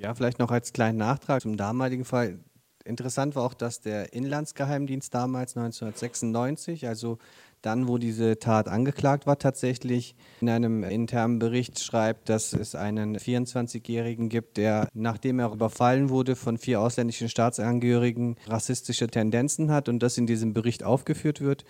[0.00, 2.40] ja, vielleicht noch als kleinen Nachtrag zum damaligen Fall.
[2.84, 7.18] Interessant war auch, dass der Inlandsgeheimdienst damals 1996, also
[7.62, 13.16] dann, wo diese Tat angeklagt war, tatsächlich in einem internen Bericht schreibt, dass es einen
[13.16, 20.02] 24-Jährigen gibt, der, nachdem er überfallen wurde von vier ausländischen Staatsangehörigen, rassistische Tendenzen hat und
[20.02, 21.64] das in diesem Bericht aufgeführt wird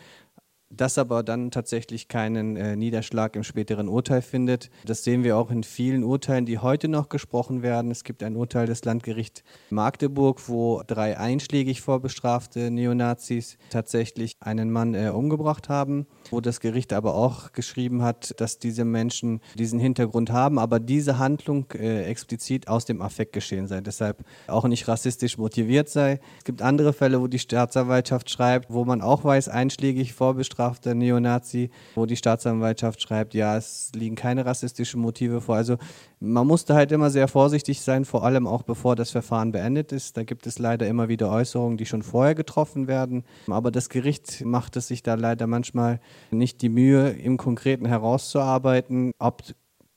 [0.70, 4.70] das aber dann tatsächlich keinen äh, Niederschlag im späteren Urteil findet.
[4.85, 7.90] Das sehen wir auch in vielen Urteilen, die heute noch gesprochen werden.
[7.90, 14.94] Es gibt ein Urteil des Landgerichts Magdeburg, wo drei einschlägig vorbestrafte Neonazis tatsächlich einen Mann
[14.94, 20.30] äh, umgebracht haben, wo das Gericht aber auch geschrieben hat, dass diese Menschen diesen Hintergrund
[20.30, 25.37] haben, aber diese Handlung äh, explizit aus dem Affekt geschehen sei, deshalb auch nicht rassistisch
[25.37, 26.20] motiviert sei.
[26.38, 30.94] Es gibt andere Fälle, wo die Staatsanwaltschaft schreibt, wo man auch weiß, einschlägig vorbestraft bestrafter
[30.94, 35.57] Neonazi, wo die Staatsanwaltschaft schreibt, ja, es liegen keine rassistischen Motive vor.
[35.57, 35.79] Also
[36.20, 40.18] man musste halt immer sehr vorsichtig sein, vor allem auch bevor das Verfahren beendet ist.
[40.18, 43.25] Da gibt es leider immer wieder Äußerungen, die schon vorher getroffen werden.
[43.49, 45.99] Aber das Gericht macht es sich da leider manchmal
[46.31, 49.42] nicht die Mühe, im Konkreten herauszuarbeiten, ob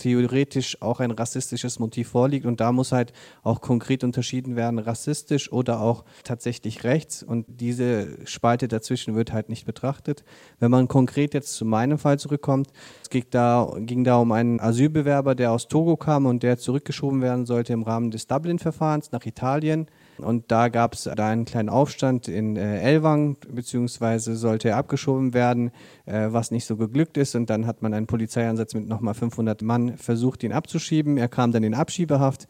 [0.04, 5.50] theoretisch auch ein rassistisches Motiv vorliegt und da muss halt auch konkret unterschieden werden, rassistisch
[5.50, 10.26] oder auch tatsächlich rechts und diese Spalte dazwischen wird halt nicht betrachtet.
[10.60, 12.68] Wenn man konkret jetzt zu meinem Fall zurückkommt,
[13.02, 17.22] es ging da, ging da um einen Asylbewerber, der aus Togo kam und der zurückgeschoben
[17.22, 19.88] werden sollte im Rahmen des Dublin-Verfahrens nach Italien.
[20.18, 25.34] Und da gab es da einen kleinen Aufstand in äh, Elwang, beziehungsweise sollte er abgeschoben
[25.34, 25.72] werden,
[26.06, 27.36] äh, was nicht so geglückt ist.
[27.36, 31.18] Und dann hat man einen Polizeieinsatz mit nochmal 500 Mann versucht, ihn abzuschieben.
[31.18, 32.48] Er kam dann in Abschiebehaft.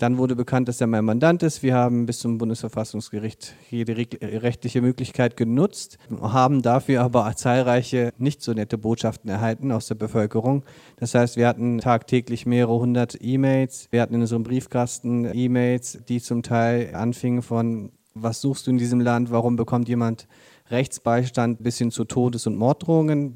[0.00, 1.62] Dann wurde bekannt, dass er mein Mandant ist.
[1.62, 8.54] Wir haben bis zum Bundesverfassungsgericht jede rechtliche Möglichkeit genutzt, haben dafür aber zahlreiche nicht so
[8.54, 10.64] nette Botschaften erhalten aus der Bevölkerung.
[10.96, 13.88] Das heißt, wir hatten tagtäglich mehrere hundert E-Mails.
[13.90, 18.78] Wir hatten in unserem Briefkasten E-Mails, die zum Teil anfingen von, was suchst du in
[18.78, 19.30] diesem Land?
[19.30, 20.28] Warum bekommt jemand
[20.70, 23.34] Rechtsbeistand bis hin zu Todes- und Morddrohungen?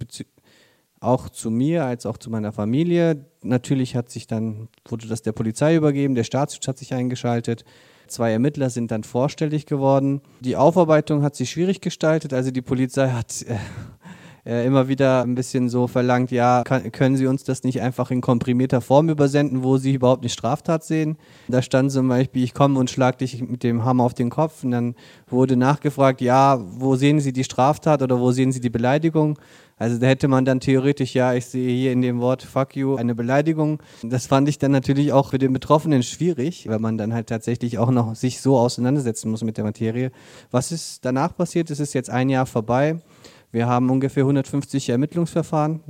[1.05, 3.27] Auch zu mir als auch zu meiner Familie.
[3.43, 7.65] Natürlich hat sich dann, wurde das der Polizei übergeben, der Staatsschutz hat sich eingeschaltet.
[8.07, 10.21] Zwei Ermittler sind dann vorstellig geworden.
[10.41, 13.57] Die Aufarbeitung hat sich schwierig gestaltet, also die Polizei hat äh,
[14.47, 18.11] äh, immer wieder ein bisschen so verlangt, ja, kann, können Sie uns das nicht einfach
[18.11, 21.17] in komprimierter Form übersenden, wo Sie überhaupt eine Straftat sehen?
[21.49, 24.63] Da stand zum Beispiel, ich komme und schlag dich mit dem Hammer auf den Kopf
[24.63, 24.95] und dann
[25.29, 29.39] wurde nachgefragt, ja, wo sehen Sie die Straftat oder wo sehen Sie die Beleidigung?
[29.77, 32.97] Also da hätte man dann theoretisch, ja, ich sehe hier in dem Wort fuck you
[32.97, 33.83] eine Beleidigung.
[34.03, 37.79] Das fand ich dann natürlich auch für den Betroffenen schwierig, weil man dann halt tatsächlich
[37.79, 40.13] auch noch sich so auseinandersetzen muss mit der Materie.
[40.51, 41.71] Was ist danach passiert?
[41.71, 43.01] Es ist jetzt ein Jahr vorbei.
[43.51, 45.81] Wir haben ungefähr 150 Ermittlungsverfahren,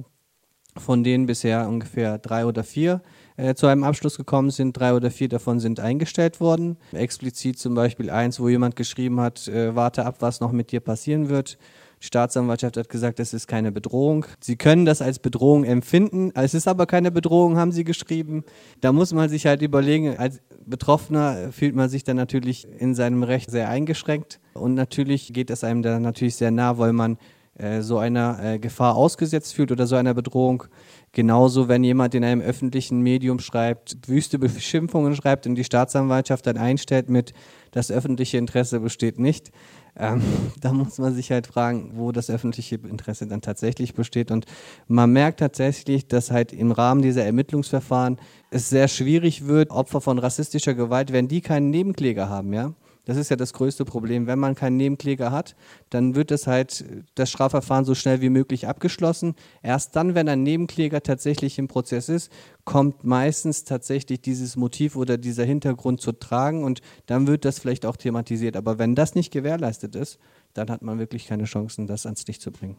[0.76, 3.02] von denen bisher ungefähr drei oder vier
[3.36, 4.78] äh, zu einem Abschluss gekommen sind.
[4.78, 6.76] Drei oder vier davon sind eingestellt worden.
[6.92, 10.80] Explizit zum Beispiel eins, wo jemand geschrieben hat, äh, warte ab, was noch mit dir
[10.80, 11.58] passieren wird.
[12.04, 14.26] Die Staatsanwaltschaft hat gesagt, es ist keine Bedrohung.
[14.38, 16.32] Sie können das als Bedrohung empfinden.
[16.34, 18.44] Es ist aber keine Bedrohung, haben sie geschrieben.
[18.82, 23.22] Da muss man sich halt überlegen, als Betroffener fühlt man sich dann natürlich in seinem
[23.22, 24.38] Recht sehr eingeschränkt.
[24.52, 27.16] Und natürlich geht es einem dann natürlich sehr nah, weil man
[27.56, 30.64] äh, so einer äh, Gefahr ausgesetzt fühlt oder so einer Bedrohung.
[31.12, 36.56] Genauso, wenn jemand in einem öffentlichen Medium schreibt, wüste Beschimpfungen schreibt und die Staatsanwaltschaft dann
[36.58, 37.32] einstellt mit,
[37.70, 39.52] das öffentliche Interesse besteht nicht,
[39.96, 40.22] ähm,
[40.60, 44.30] da muss man sich halt fragen, wo das öffentliche Interesse dann tatsächlich besteht.
[44.30, 44.46] Und
[44.88, 48.18] man merkt tatsächlich, dass halt im Rahmen dieser Ermittlungsverfahren
[48.50, 53.16] es sehr schwierig wird, Opfer von rassistischer Gewalt, wenn die keinen Nebenkläger haben, ja, das
[53.16, 54.26] ist ja das größte Problem.
[54.26, 55.56] Wenn man keinen Nebenkläger hat,
[55.90, 59.34] dann wird es halt das Strafverfahren so schnell wie möglich abgeschlossen.
[59.62, 62.32] Erst dann, wenn ein Nebenkläger tatsächlich im Prozess ist,
[62.64, 67.84] kommt meistens tatsächlich dieses Motiv oder dieser Hintergrund zu tragen und dann wird das vielleicht
[67.84, 68.56] auch thematisiert.
[68.56, 70.18] Aber wenn das nicht gewährleistet ist,
[70.54, 72.76] dann hat man wirklich keine Chancen, das ans Licht zu bringen.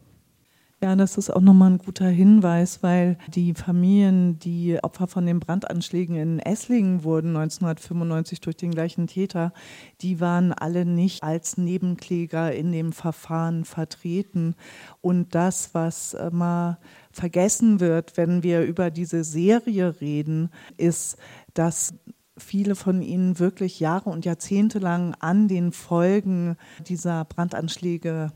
[0.82, 5.40] Ja, das ist auch nochmal ein guter Hinweis, weil die Familien, die Opfer von den
[5.40, 9.54] Brandanschlägen in Esslingen wurden 1995 durch den gleichen Täter,
[10.02, 14.54] die waren alle nicht als Nebenkläger in dem Verfahren vertreten.
[15.00, 16.78] Und das, was immer
[17.10, 21.16] vergessen wird, wenn wir über diese Serie reden, ist,
[21.54, 21.94] dass
[22.36, 28.30] viele von ihnen wirklich Jahre und Jahrzehnte lang an den Folgen dieser Brandanschläge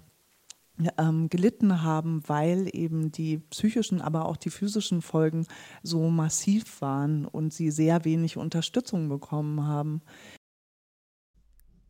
[0.98, 5.46] ähm, gelitten haben, weil eben die psychischen, aber auch die physischen Folgen
[5.82, 10.02] so massiv waren und sie sehr wenig Unterstützung bekommen haben.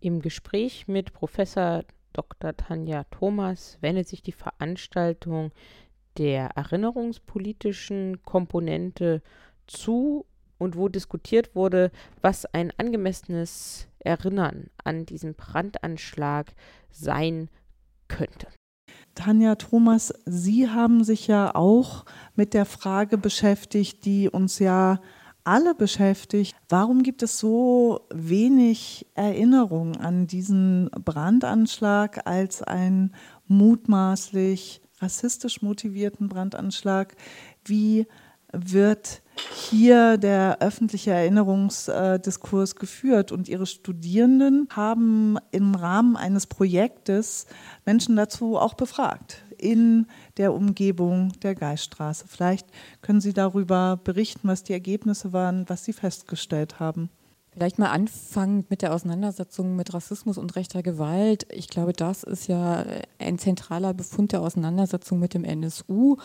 [0.01, 2.57] Im Gespräch mit Professor Dr.
[2.57, 5.53] Tanja Thomas wendet sich die Veranstaltung
[6.17, 9.23] der erinnerungspolitischen Komponente
[9.67, 10.27] zu
[10.59, 16.53] und wo diskutiert wurde, was ein angemessenes Erinnern an diesen Brandanschlag
[16.91, 17.49] sein
[18.09, 18.49] könnte.
[19.21, 22.07] Tanja Thomas, Sie haben sich ja auch
[22.37, 24.99] mit der Frage beschäftigt, die uns ja
[25.45, 26.57] alle beschäftigt.
[26.71, 33.15] Warum gibt es so wenig Erinnerung an diesen Brandanschlag als einen
[33.47, 37.15] mutmaßlich rassistisch motivierten Brandanschlag?
[37.63, 38.07] Wie
[38.53, 39.23] wird
[39.55, 47.47] hier der öffentliche Erinnerungsdiskurs geführt und ihre Studierenden haben im Rahmen eines Projektes
[47.85, 52.27] Menschen dazu auch befragt in der Umgebung der Geiststraße.
[52.29, 52.67] Vielleicht
[53.03, 57.11] können Sie darüber berichten, was die Ergebnisse waren, was Sie festgestellt haben.
[57.61, 61.47] Vielleicht mal anfangen mit der Auseinandersetzung mit Rassismus und rechter Gewalt.
[61.53, 62.87] Ich glaube, das ist ja
[63.19, 66.17] ein zentraler Befund der Auseinandersetzung mit dem NSU.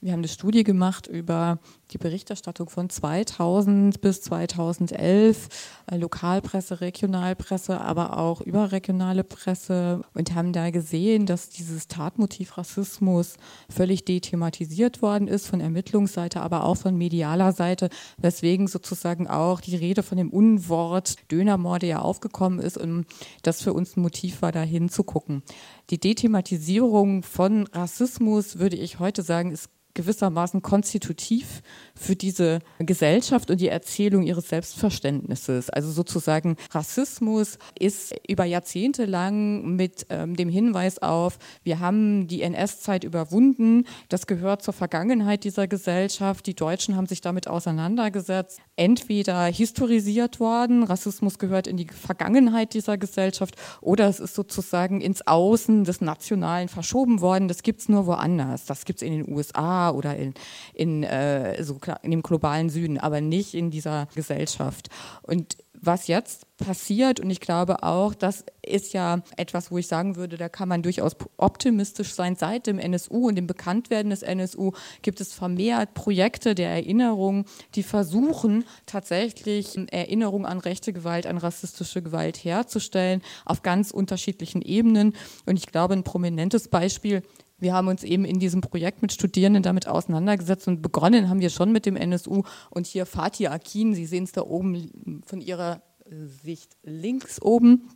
[0.00, 1.58] Wir haben eine Studie gemacht über
[1.90, 5.48] die Berichterstattung von 2000 bis 2011,
[5.90, 13.34] äh, Lokalpresse, Regionalpresse, aber auch überregionale Presse und haben da gesehen, dass dieses Tatmotiv Rassismus
[13.68, 19.74] völlig dethematisiert worden ist von Ermittlungsseite, aber auch von medialer Seite, weswegen sozusagen auch die
[19.74, 20.83] Rede von dem Unwort
[21.30, 23.06] Dönermorde ja aufgekommen ist und
[23.42, 25.42] das für uns ein Motiv war, da hinzugucken.
[25.90, 31.62] Die Dethematisierung von Rassismus, würde ich heute sagen, ist gewissermaßen konstitutiv
[31.94, 35.70] für diese Gesellschaft und die Erzählung ihres Selbstverständnisses.
[35.70, 42.42] Also sozusagen Rassismus ist über Jahrzehnte lang mit ähm, dem Hinweis auf, wir haben die
[42.42, 49.44] NS-Zeit überwunden, das gehört zur Vergangenheit dieser Gesellschaft, die Deutschen haben sich damit auseinandergesetzt, entweder
[49.46, 55.84] historisiert worden, Rassismus gehört in die Vergangenheit dieser Gesellschaft, oder es ist sozusagen ins Außen
[55.84, 59.24] des Nationalen verschoben worden, das gibt es nur woanders, das gibt es in den
[59.90, 60.34] Oder in,
[60.72, 64.88] in äh, so in dem globalen Süden, aber nicht in dieser Gesellschaft.
[65.22, 70.16] Und was jetzt passiert, und ich glaube auch, das ist ja etwas, wo ich sagen
[70.16, 72.36] würde, da kann man durchaus optimistisch sein.
[72.36, 77.44] Seit dem NSU und dem Bekanntwerden des NSU gibt es vermehrt Projekte der Erinnerung,
[77.74, 85.14] die versuchen, tatsächlich Erinnerung an rechte Gewalt, an rassistische Gewalt herzustellen, auf ganz unterschiedlichen Ebenen.
[85.44, 87.22] Und ich glaube, ein prominentes Beispiel
[87.64, 91.50] wir haben uns eben in diesem Projekt mit Studierenden damit auseinandergesetzt und begonnen haben wir
[91.50, 92.42] schon mit dem NSU.
[92.70, 95.82] Und hier Fatih Akin, Sie sehen es da oben von Ihrer
[96.44, 97.88] Sicht links oben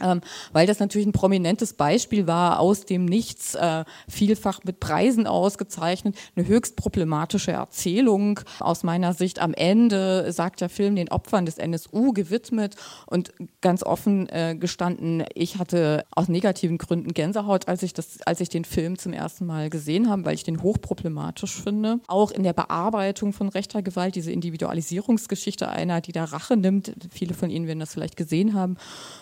[0.00, 0.20] ähm,
[0.52, 6.16] weil das natürlich ein prominentes Beispiel war, aus dem Nichts, äh, vielfach mit Preisen ausgezeichnet,
[6.36, 9.40] eine höchst problematische Erzählung aus meiner Sicht.
[9.40, 12.76] Am Ende sagt der Film den Opfern des NSU gewidmet
[13.06, 18.40] und ganz offen äh, gestanden, ich hatte aus negativen Gründen Gänsehaut, als ich, das, als
[18.40, 22.00] ich den Film zum ersten Mal gesehen habe, weil ich den hochproblematisch finde.
[22.06, 27.34] Auch in der Bearbeitung von rechter Gewalt, diese Individualisierungsgeschichte einer, die da Rache nimmt, viele
[27.34, 28.76] von Ihnen werden das vielleicht gesehen haben.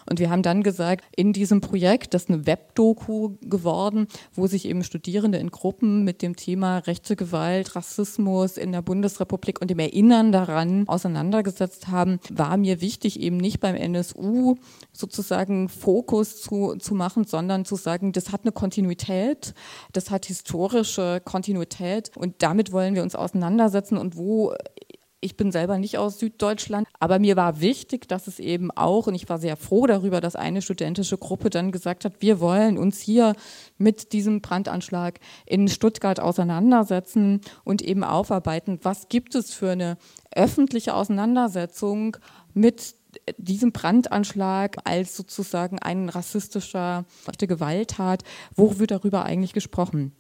[0.09, 4.67] Und wir haben dann gesagt, in diesem Projekt, das ist eine Webdoku geworden, wo sich
[4.67, 9.79] eben Studierende in Gruppen mit dem Thema rechte Gewalt, Rassismus in der Bundesrepublik und dem
[9.79, 14.57] Erinnern daran auseinandergesetzt haben, war mir wichtig, eben nicht beim NSU
[14.93, 19.55] sozusagen Fokus zu, zu machen, sondern zu sagen, das hat eine Kontinuität,
[19.93, 24.55] das hat historische Kontinuität und damit wollen wir uns auseinandersetzen und wo
[25.25, 29.15] ich bin selber nicht aus Süddeutschland, aber mir war wichtig, dass es eben auch, und
[29.15, 33.01] ich war sehr froh darüber, dass eine studentische Gruppe dann gesagt hat, wir wollen uns
[33.01, 33.35] hier
[33.79, 39.97] mit diesem Brandanschlag in Stuttgart auseinandersetzen und eben aufarbeiten, was gibt es für eine
[40.31, 42.19] öffentliche Auseinandersetzung
[42.53, 42.95] mit
[43.39, 47.05] diesem Brandanschlag als sozusagen ein rassistischer
[47.39, 50.13] Gewalttat, wo wird darüber eigentlich gesprochen?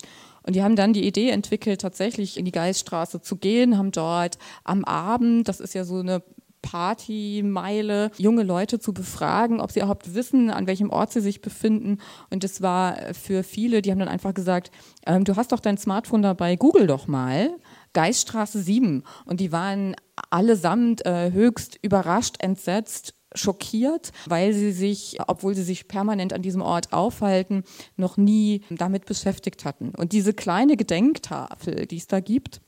[0.46, 4.38] Und die haben dann die Idee entwickelt, tatsächlich in die Geiststraße zu gehen, haben dort
[4.62, 6.22] am Abend, das ist ja so eine
[6.64, 11.98] Partymeile, junge Leute zu befragen, ob sie überhaupt wissen, an welchem Ort sie sich befinden.
[12.30, 14.70] Und das war für viele, die haben dann einfach gesagt,
[15.06, 17.50] ähm, du hast doch dein Smartphone dabei, google doch mal.
[17.92, 19.04] Geiststraße 7.
[19.26, 19.94] Und die waren
[20.30, 26.62] allesamt äh, höchst überrascht, entsetzt schockiert, weil sie sich, obwohl sie sich permanent an diesem
[26.62, 27.64] Ort aufhalten,
[27.96, 29.90] noch nie damit beschäftigt hatten.
[29.90, 32.60] Und diese kleine Gedenktafel, die es da gibt,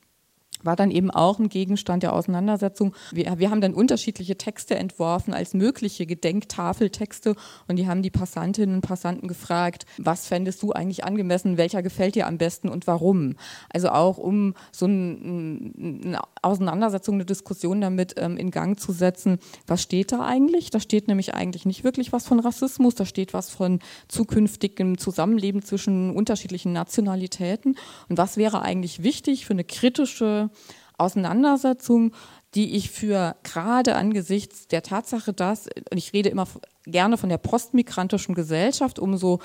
[0.67, 2.93] war dann eben auch ein Gegenstand der Auseinandersetzung.
[3.11, 7.35] Wir, wir, haben dann unterschiedliche Texte entworfen als mögliche Gedenktafeltexte
[7.67, 12.15] und die haben die Passantinnen und Passanten gefragt, was fändest du eigentlich angemessen, welcher gefällt
[12.15, 13.35] dir am besten und warum?
[13.69, 19.39] Also auch um so ein, eine Auseinandersetzung, eine Diskussion damit ähm, in Gang zu setzen,
[19.65, 20.69] was steht da eigentlich?
[20.69, 25.61] Da steht nämlich eigentlich nicht wirklich was von Rassismus, da steht was von zukünftigem Zusammenleben
[25.61, 27.77] zwischen unterschiedlichen Nationalitäten
[28.09, 30.49] und was wäre eigentlich wichtig für eine kritische
[30.97, 32.13] Auseinandersetzung,
[32.55, 36.47] die ich für gerade angesichts der Tatsache, dass, und ich rede immer
[36.85, 39.39] gerne von der postmigrantischen Gesellschaft, um so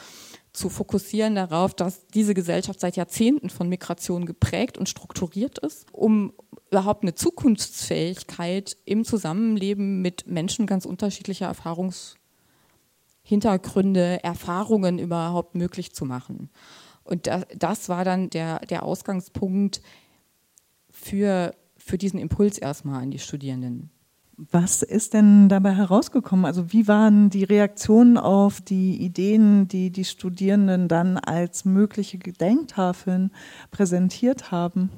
[0.52, 6.32] zu fokussieren darauf, dass diese Gesellschaft seit Jahrzehnten von Migration geprägt und strukturiert ist, um
[6.70, 16.50] überhaupt eine Zukunftsfähigkeit im Zusammenleben mit Menschen ganz unterschiedlicher Erfahrungshintergründe, Erfahrungen überhaupt möglich zu machen.
[17.04, 19.82] Und das, war dann der, der Ausgangspunkt,
[21.02, 23.90] für, für diesen Impuls erstmal an die Studierenden.
[24.36, 26.46] Was ist denn dabei herausgekommen?
[26.46, 33.30] Also wie waren die Reaktionen auf die Ideen, die die Studierenden dann als mögliche Gedenktafeln
[33.70, 34.90] präsentiert haben?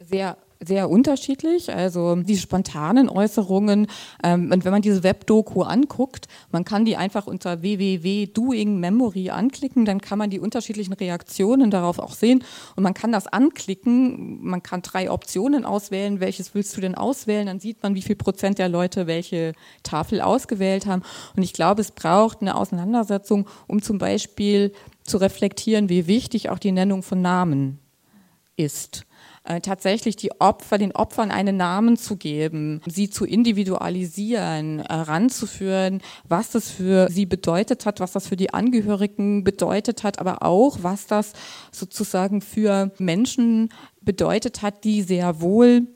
[0.00, 1.72] Sehr sehr unterschiedlich.
[1.72, 3.86] Also die spontanen Äußerungen.
[4.22, 10.00] Ähm, und wenn man diese Webdoku anguckt, man kann die einfach unter www.doingmemory anklicken, dann
[10.00, 12.44] kann man die unterschiedlichen Reaktionen darauf auch sehen.
[12.76, 14.44] Und man kann das anklicken.
[14.44, 16.20] Man kann drei Optionen auswählen.
[16.20, 17.46] Welches willst du denn auswählen?
[17.46, 19.52] Dann sieht man, wie viel Prozent der Leute welche
[19.82, 21.02] Tafel ausgewählt haben.
[21.36, 26.58] Und ich glaube, es braucht eine Auseinandersetzung, um zum Beispiel zu reflektieren, wie wichtig auch
[26.58, 27.78] die Nennung von Namen
[28.56, 29.04] ist
[29.44, 36.00] äh, tatsächlich die Opfer, den Opfern einen Namen zu geben, sie zu individualisieren, äh, ranzuführen,
[36.28, 40.78] was das für sie bedeutet hat, was das für die Angehörigen bedeutet hat, aber auch,
[40.82, 41.32] was das
[41.72, 43.70] sozusagen für Menschen
[44.00, 45.86] bedeutet hat, die sehr wohl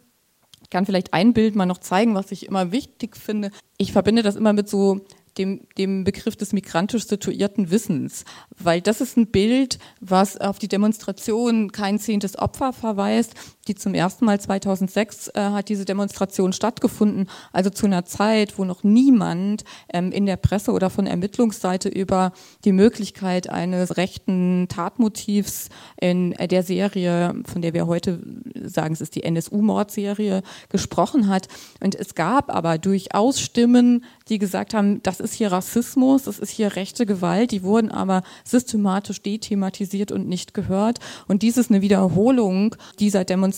[0.66, 3.52] ich kann vielleicht ein Bild mal noch zeigen, was ich immer wichtig finde.
[3.78, 5.06] Ich verbinde das immer mit so
[5.38, 8.24] dem, dem Begriff des migrantisch situierten Wissens,
[8.58, 13.34] weil das ist ein Bild, was auf die Demonstration kein zehntes Opfer verweist.
[13.68, 18.64] Die zum ersten Mal 2006 äh, hat diese Demonstration stattgefunden, also zu einer Zeit, wo
[18.64, 22.32] noch niemand ähm, in der Presse oder von Ermittlungsseite über
[22.64, 25.68] die Möglichkeit eines rechten Tatmotivs
[26.00, 28.20] in der Serie, von der wir heute
[28.62, 31.48] sagen, es ist die NSU-Mordserie, gesprochen hat.
[31.82, 36.50] Und es gab aber durchaus Stimmen, die gesagt haben, das ist hier Rassismus, das ist
[36.50, 41.00] hier rechte Gewalt, die wurden aber systematisch dethematisiert und nicht gehört.
[41.26, 43.55] Und dies ist eine Wiederholung dieser Demonstration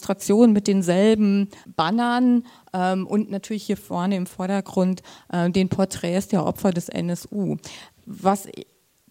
[0.52, 6.70] mit denselben Bannern ähm, und natürlich hier vorne im Vordergrund äh, den Porträts der Opfer
[6.70, 7.56] des NSU.
[8.06, 8.46] Was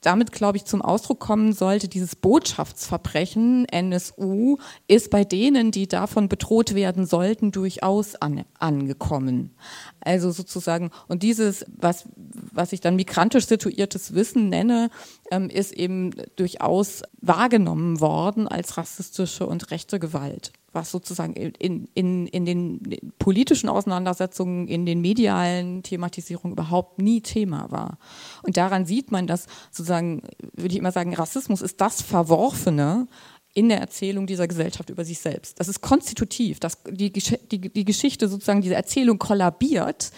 [0.01, 4.57] damit, glaube ich, zum Ausdruck kommen sollte, dieses Botschaftsverbrechen NSU
[4.87, 9.55] ist bei denen, die davon bedroht werden sollten, durchaus an, angekommen.
[9.99, 14.89] Also sozusagen, und dieses, was, was ich dann migrantisch situiertes Wissen nenne,
[15.31, 22.27] ähm, ist eben durchaus wahrgenommen worden als rassistische und rechte Gewalt was sozusagen in, in,
[22.27, 27.97] in den politischen Auseinandersetzungen, in den medialen Thematisierungen überhaupt nie Thema war.
[28.43, 33.07] Und daran sieht man, dass sozusagen, würde ich immer sagen, Rassismus ist das Verworfene
[33.53, 35.59] in der Erzählung dieser Gesellschaft über sich selbst.
[35.59, 40.11] Das ist konstitutiv, dass die, die, die Geschichte sozusagen, diese Erzählung kollabiert,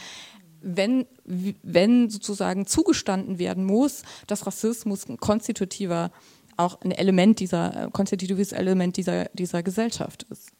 [0.61, 6.11] wenn, wenn sozusagen zugestanden werden muss, dass Rassismus ein konstitutiver
[6.59, 10.51] auch ein Element dieser, äh, konstitutives Element dieser, dieser Gesellschaft ist.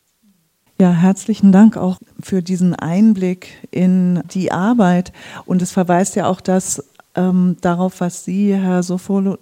[0.79, 5.11] Ja, herzlichen Dank auch für diesen Einblick in die Arbeit.
[5.45, 6.85] Und es verweist ja auch das
[7.15, 9.37] ähm, darauf, was Sie, Herr Sofolo,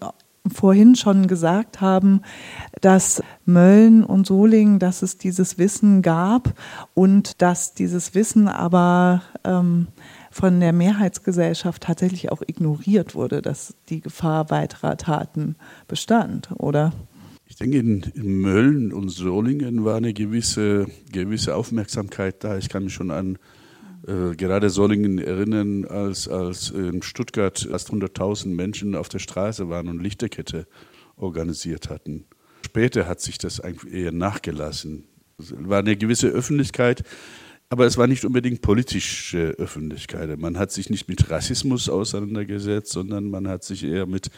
[0.51, 2.21] vorhin schon gesagt haben,
[2.81, 6.53] dass Mölln und Solingen, dass es dieses Wissen gab
[6.93, 9.87] und dass dieses Wissen aber ähm,
[10.37, 15.55] von der Mehrheitsgesellschaft tatsächlich auch ignoriert wurde, dass die Gefahr weiterer Taten
[15.87, 16.93] bestand, oder?
[17.47, 22.55] Ich denke, in, Mölln und Solingen war eine gewisse, gewisse Aufmerksamkeit da.
[22.55, 23.39] Ich kann mich schon an
[24.05, 29.87] äh, gerade Solingen erinnern, als, als in Stuttgart fast 100.000 Menschen auf der Straße waren
[29.87, 30.67] und Lichterkette
[31.15, 32.25] organisiert hatten.
[32.63, 35.05] Später hat sich das eigentlich eher nachgelassen.
[35.39, 37.03] Es war eine gewisse Öffentlichkeit,
[37.69, 40.37] aber es war nicht unbedingt politische Öffentlichkeit.
[40.39, 44.29] Man hat sich nicht mit Rassismus auseinandergesetzt, sondern man hat sich eher mit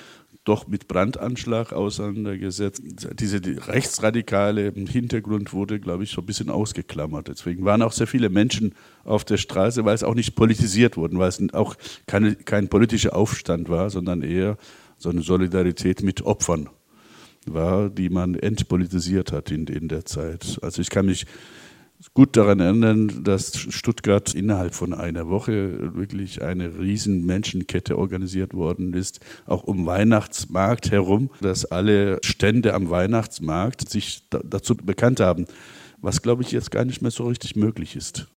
[0.45, 2.81] doch mit Brandanschlag auseinandergesetzt.
[3.19, 7.27] Diese die rechtsradikale Hintergrund wurde, glaube ich, so ein bisschen ausgeklammert.
[7.27, 8.73] Deswegen waren auch sehr viele Menschen
[9.03, 11.75] auf der Straße, weil es auch nicht politisiert wurde, weil es auch
[12.07, 14.57] keine, kein politischer Aufstand war, sondern eher
[14.97, 16.69] so eine Solidarität mit Opfern
[17.45, 20.57] war, die man entpolitisiert hat in, in der Zeit.
[20.61, 21.25] Also ich kann mich
[22.13, 28.93] gut daran erinnern, dass Stuttgart innerhalb von einer Woche wirklich eine riesen Menschenkette organisiert worden
[28.93, 35.45] ist, auch um Weihnachtsmarkt herum, dass alle Stände am Weihnachtsmarkt sich dazu bekannt haben,
[36.01, 38.27] was glaube ich jetzt gar nicht mehr so richtig möglich ist.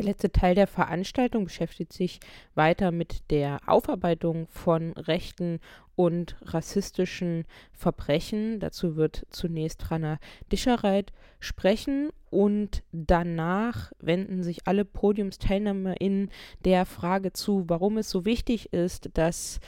[0.00, 2.20] Der letzte Teil der Veranstaltung beschäftigt sich
[2.54, 5.60] weiter mit der Aufarbeitung von rechten
[5.94, 7.44] und rassistischen
[7.74, 8.60] Verbrechen.
[8.60, 10.18] Dazu wird zunächst Rana
[10.50, 16.30] Dischereit sprechen und danach wenden sich alle PodiumsteilnehmerInnen
[16.64, 19.60] der Frage zu, warum es so wichtig ist, dass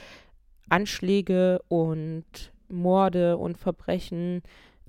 [0.70, 4.40] Anschläge und Morde und Verbrechen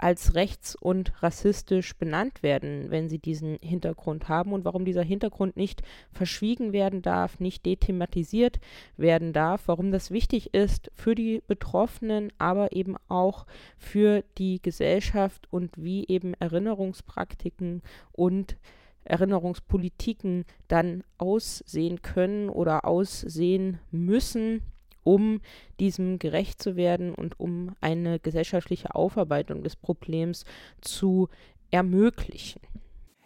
[0.04, 4.52] als rechts und rassistisch benannt werden, wenn sie diesen Hintergrund haben.
[4.52, 5.82] Und warum dieser Hintergrund nicht
[6.12, 8.60] verschwiegen werden darf, nicht dethematisiert
[8.98, 13.46] werden darf, warum das wichtig ist für die Betroffenen, aber eben auch
[13.78, 17.82] für die Gesellschaft und wie eben Erinnerungspraktiken
[18.12, 18.58] und
[19.06, 24.62] Erinnerungspolitiken dann aussehen können oder aussehen müssen
[25.04, 25.42] um
[25.80, 30.46] diesem gerecht zu werden und um eine gesellschaftliche Aufarbeitung des Problems
[30.82, 31.30] zu
[31.72, 32.62] ermöglichen.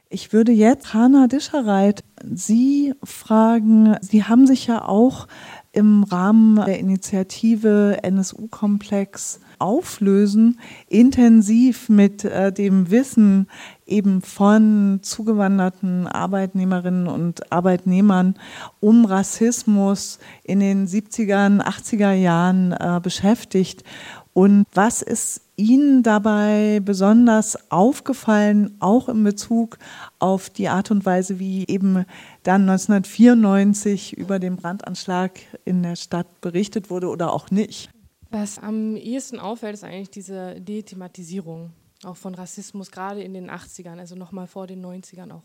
[0.09, 5.27] Ich würde jetzt Hanna Dischereit Sie fragen, Sie haben sich ja auch
[5.73, 13.47] im Rahmen der Initiative NSU-Komplex auflösen, intensiv mit äh, dem Wissen
[13.87, 18.35] eben von zugewanderten Arbeitnehmerinnen und Arbeitnehmern
[18.79, 23.83] um Rassismus in den 70er, 80er Jahren äh, beschäftigt.
[24.33, 29.79] Und was ist Ihnen dabei besonders aufgefallen, auch in Bezug
[30.19, 32.05] auf die Art und Weise, wie eben
[32.43, 37.89] dann 1994 über den Brandanschlag in der Stadt berichtet wurde oder auch nicht?
[38.29, 41.71] Was am ehesten auffällt, ist eigentlich diese Dethematisierung
[42.03, 45.43] auch von Rassismus, gerade in den 80ern, also nochmal vor den 90ern auch.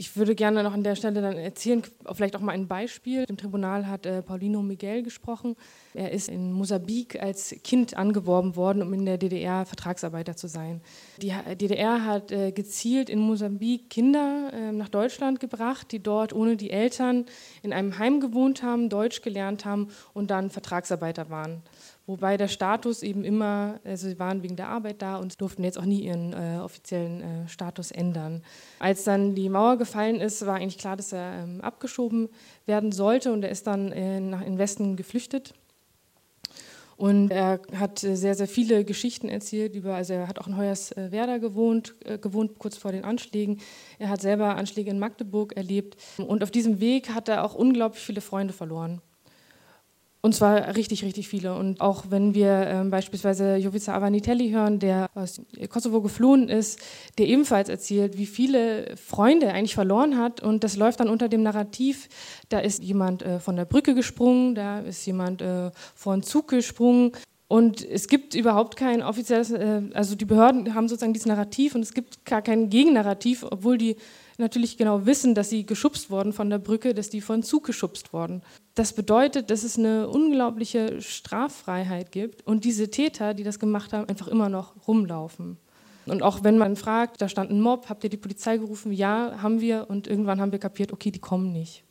[0.00, 1.82] Ich würde gerne noch an der Stelle dann erzählen,
[2.12, 3.26] vielleicht auch mal ein Beispiel.
[3.28, 5.56] Im Tribunal hat äh, Paulino Miguel gesprochen.
[5.92, 10.80] Er ist in Mosambik als Kind angeworben worden, um in der DDR Vertragsarbeiter zu sein.
[11.20, 16.56] Die DDR hat äh, gezielt in Mosambik Kinder äh, nach Deutschland gebracht, die dort ohne
[16.56, 17.26] die Eltern
[17.62, 21.62] in einem Heim gewohnt haben, Deutsch gelernt haben und dann Vertragsarbeiter waren.
[22.10, 25.78] Wobei der Status eben immer, also sie waren wegen der Arbeit da und durften jetzt
[25.78, 28.42] auch nie ihren äh, offiziellen äh, Status ändern.
[28.80, 32.28] Als dann die Mauer gefallen ist, war eigentlich klar, dass er ähm, abgeschoben
[32.66, 35.54] werden sollte und er ist dann äh, nach in Westen geflüchtet.
[36.96, 41.38] Und er hat sehr, sehr viele Geschichten erzählt über, also er hat auch in Hoyerswerda
[41.38, 43.60] gewohnt, äh, gewohnt kurz vor den Anschlägen.
[44.00, 45.96] Er hat selber Anschläge in Magdeburg erlebt.
[46.18, 49.00] Und auf diesem Weg hat er auch unglaublich viele Freunde verloren.
[50.22, 51.54] Und zwar richtig, richtig viele.
[51.54, 55.40] Und auch wenn wir ähm, beispielsweise Jovica Avanitelli hören, der aus
[55.70, 56.78] Kosovo geflohen ist,
[57.16, 60.42] der ebenfalls erzählt, wie viele Freunde eigentlich verloren hat.
[60.42, 62.08] Und das läuft dann unter dem Narrativ,
[62.50, 66.48] da ist jemand äh, von der Brücke gesprungen, da ist jemand äh, vor einen Zug
[66.48, 67.12] gesprungen.
[67.50, 71.82] Und es gibt überhaupt kein offizielles, äh, also die Behörden haben sozusagen dieses Narrativ und
[71.82, 73.96] es gibt gar kein Gegennarrativ, obwohl die
[74.38, 78.12] natürlich genau wissen, dass sie geschubst wurden von der Brücke, dass die von Zug geschubst
[78.12, 78.42] wurden.
[78.76, 84.08] Das bedeutet, dass es eine unglaubliche Straffreiheit gibt und diese Täter, die das gemacht haben,
[84.08, 85.56] einfach immer noch rumlaufen.
[86.06, 88.92] Und auch wenn man fragt, da stand ein Mob, habt ihr die Polizei gerufen?
[88.92, 89.86] Ja, haben wir.
[89.90, 91.82] Und irgendwann haben wir kapiert, okay, die kommen nicht.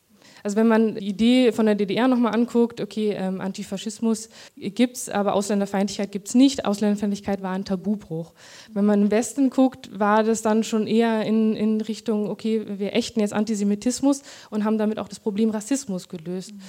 [0.44, 5.10] Also wenn man die Idee von der DDR nochmal anguckt, okay, ähm, Antifaschismus gibt es,
[5.10, 6.66] aber Ausländerfeindlichkeit gibt es nicht.
[6.66, 8.34] Ausländerfeindlichkeit war ein Tabubruch.
[8.74, 12.94] Wenn man im Westen guckt, war das dann schon eher in, in Richtung, okay, wir
[12.94, 16.54] ächten jetzt Antisemitismus und haben damit auch das Problem Rassismus gelöst.
[16.54, 16.62] Mhm.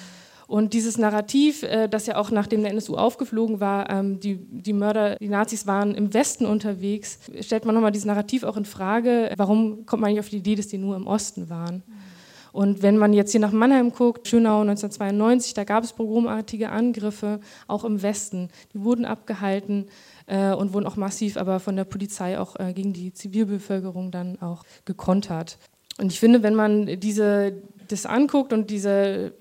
[0.50, 4.72] Und dieses Narrativ, äh, das ja auch nachdem der NSU aufgeflogen war, ähm, die, die
[4.72, 9.32] Mörder, die Nazis waren im Westen unterwegs, stellt man nochmal dieses Narrativ auch in Frage.
[9.36, 11.84] Warum kommt man nicht auf die Idee, dass die nur im Osten waren?
[11.86, 12.09] Mhm.
[12.52, 17.40] Und wenn man jetzt hier nach Mannheim guckt, Schönau 1992, da gab es pogromartige Angriffe,
[17.68, 18.48] auch im Westen.
[18.72, 19.86] Die wurden abgehalten
[20.26, 24.40] äh, und wurden auch massiv aber von der Polizei auch äh, gegen die Zivilbevölkerung dann
[24.40, 25.58] auch gekontert.
[25.98, 27.52] Und ich finde, wenn man diese,
[27.88, 29.34] das anguckt und diese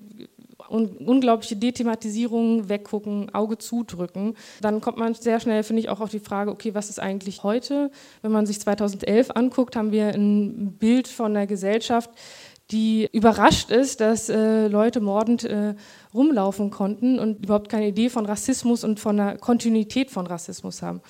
[0.70, 6.10] un unglaubliche Dethematisierung weggucken, Auge zudrücken, dann kommt man sehr schnell, finde ich, auch auf
[6.10, 7.90] die Frage, okay, was ist eigentlich heute?
[8.22, 12.10] Wenn man sich 2011 anguckt, haben wir ein Bild von der Gesellschaft,
[12.70, 15.74] die überrascht ist, dass äh, Leute mordend äh,
[16.14, 21.00] rumlaufen konnten und überhaupt keine Idee von Rassismus und von der Kontinuität von Rassismus haben.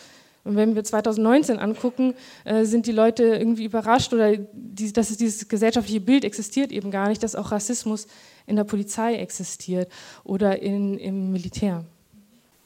[0.43, 5.19] Und wenn wir 2019 angucken, äh, sind die Leute irgendwie überrascht oder die, dass es
[5.19, 8.07] dieses gesellschaftliche Bild existiert eben gar nicht, dass auch Rassismus
[8.47, 9.93] in der Polizei existiert
[10.25, 11.85] oder in, im Militär.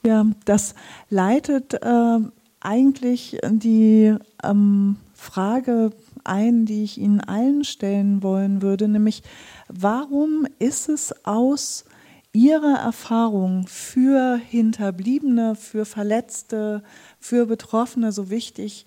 [0.07, 0.75] Ja, das
[1.11, 2.19] leitet äh,
[2.61, 5.91] eigentlich die ähm, Frage
[6.25, 9.23] ein, die ich Ihnen allen stellen wollen würde, nämlich
[9.69, 11.85] warum ist es aus
[12.33, 16.83] Ihrer Erfahrung für Hinterbliebene, für Verletzte,
[17.21, 18.87] für Betroffene so wichtig,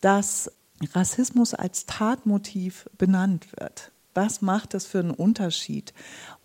[0.00, 0.50] dass
[0.94, 3.92] Rassismus als Tatmotiv benannt wird?
[4.14, 5.92] Was macht es für einen Unterschied?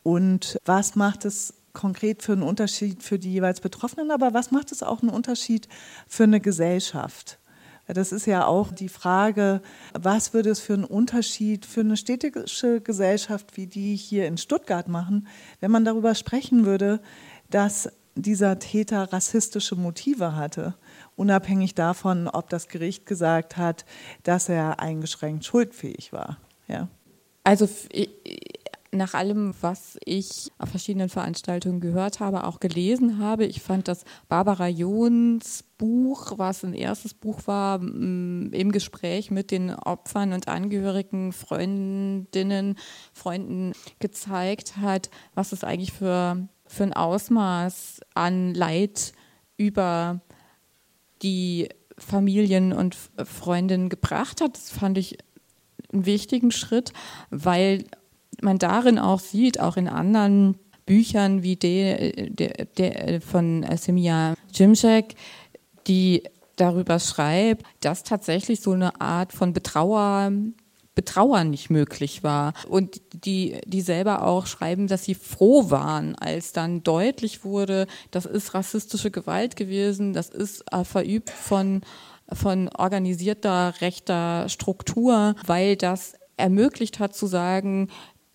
[0.03, 4.71] Und was macht es konkret für einen Unterschied für die jeweils Betroffenen, aber was macht
[4.71, 5.67] es auch einen Unterschied
[6.07, 7.39] für eine Gesellschaft?
[7.87, 9.61] Das ist ja auch die Frage,
[9.93, 14.87] was würde es für einen Unterschied für eine städtische Gesellschaft wie die hier in Stuttgart
[14.87, 15.27] machen,
[15.59, 17.01] wenn man darüber sprechen würde,
[17.49, 20.75] dass dieser Täter rassistische Motive hatte,
[21.15, 23.85] unabhängig davon, ob das Gericht gesagt hat,
[24.23, 26.37] dass er eingeschränkt schuldfähig war.
[26.67, 26.87] Ja.
[27.43, 27.67] Also
[28.93, 34.05] nach allem, was ich auf verschiedenen Veranstaltungen gehört habe, auch gelesen habe, ich fand, dass
[34.29, 41.33] Barbara Johns Buch, was ein erstes Buch war, im Gespräch mit den Opfern und Angehörigen,
[41.33, 42.77] Freundinnen,
[43.13, 49.13] Freunden gezeigt hat, was es eigentlich für, für ein Ausmaß an Leid
[49.57, 50.21] über
[51.21, 54.55] die Familien und Freundinnen gebracht hat.
[54.55, 55.17] Das fand ich
[55.91, 56.93] einen wichtigen Schritt,
[57.29, 57.85] weil
[58.43, 65.15] man darin auch sieht, auch in anderen Büchern wie der, der, der von Semia Jimczek,
[65.87, 66.23] die
[66.55, 70.31] darüber schreibt, dass tatsächlich so eine Art von Betrauer
[70.95, 72.53] Betrauern nicht möglich war.
[72.67, 78.25] Und die, die selber auch schreiben, dass sie froh waren, als dann deutlich wurde, das
[78.25, 81.81] ist rassistische Gewalt gewesen, das ist äh, verübt von,
[82.31, 87.89] von organisierter rechter Struktur, weil das ermöglicht hat zu sagen,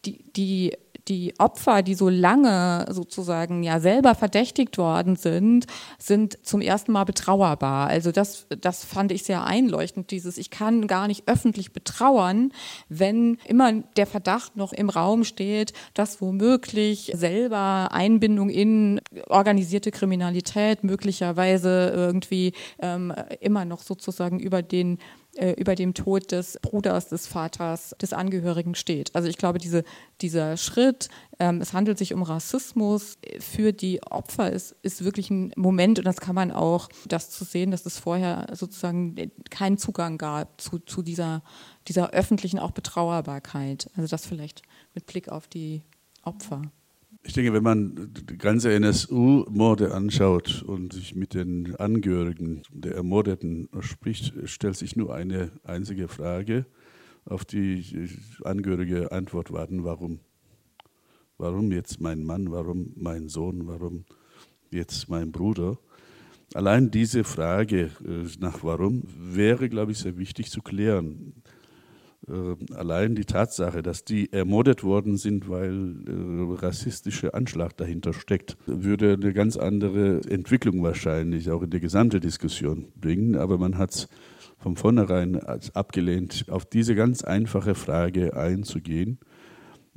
[0.05, 0.77] die, die,
[1.09, 5.67] die Opfer, die so lange sozusagen ja selber verdächtigt worden sind,
[5.99, 7.89] sind zum ersten Mal betrauerbar.
[7.89, 12.53] Also das, das fand ich sehr einleuchtend, dieses, ich kann gar nicht öffentlich betrauern,
[12.89, 20.85] wenn immer der Verdacht noch im Raum steht, dass womöglich selber Einbindung in organisierte Kriminalität
[20.85, 24.99] möglicherweise irgendwie ähm, immer noch sozusagen über den
[25.39, 29.15] äh, über dem Tod des Bruders, des Vaters, des Angehörigen steht.
[29.15, 29.85] Also ich glaube, diese,
[30.21, 31.09] dieser Schritt,
[31.39, 36.05] ähm, es handelt sich um Rassismus für die Opfer, ist, ist wirklich ein Moment und
[36.05, 40.81] das kann man auch, das zu sehen, dass es vorher sozusagen keinen Zugang gab zu,
[40.81, 41.43] zu dieser,
[41.87, 43.91] dieser öffentlichen auch Betrauerbarkeit.
[43.97, 44.63] Also das vielleicht
[44.95, 45.83] mit Blick auf die
[46.23, 46.63] Opfer.
[47.23, 53.69] Ich denke, wenn man die ganze NSU-Morde anschaut und sich mit den Angehörigen der Ermordeten
[53.81, 56.65] spricht, stellt sich nur eine einzige Frage,
[57.25, 58.09] auf die
[58.45, 60.21] Angehörige Antwort warten, warum.
[61.37, 62.51] Warum jetzt mein Mann?
[62.51, 63.67] Warum mein Sohn?
[63.67, 64.05] Warum
[64.71, 65.79] jetzt mein Bruder?
[66.55, 71.35] Allein diese Frage äh, nach warum wäre, glaube ich, sehr wichtig zu klären.
[72.27, 78.57] Äh, allein die Tatsache, dass die ermordet worden sind, weil äh, rassistischer Anschlag dahinter steckt,
[78.67, 83.37] würde eine ganz andere Entwicklung wahrscheinlich auch in die gesamte Diskussion bringen.
[83.37, 84.09] Aber man hat es
[84.59, 85.41] von vornherein
[85.75, 89.21] abgelehnt, auf diese ganz einfache Frage einzugehen.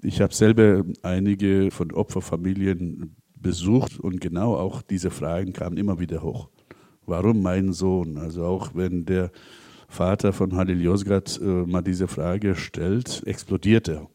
[0.03, 6.21] Ich habe selber einige von Opferfamilien besucht und genau auch diese Fragen kamen immer wieder
[6.21, 6.49] hoch.
[7.05, 8.17] Warum mein Sohn?
[8.17, 9.31] Also auch wenn der
[9.91, 14.07] Vater von Halil Yozgat äh, mal diese Frage stellt, explodiert er.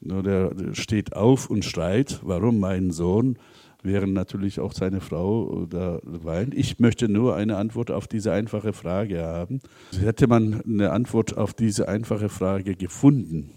[0.00, 3.38] Nur der steht auf und schreit, warum mein Sohn,
[3.82, 6.54] während natürlich auch seine Frau da weint.
[6.54, 9.60] Ich möchte nur eine Antwort auf diese einfache Frage haben.
[10.00, 13.50] Hätte man eine Antwort auf diese einfache Frage gefunden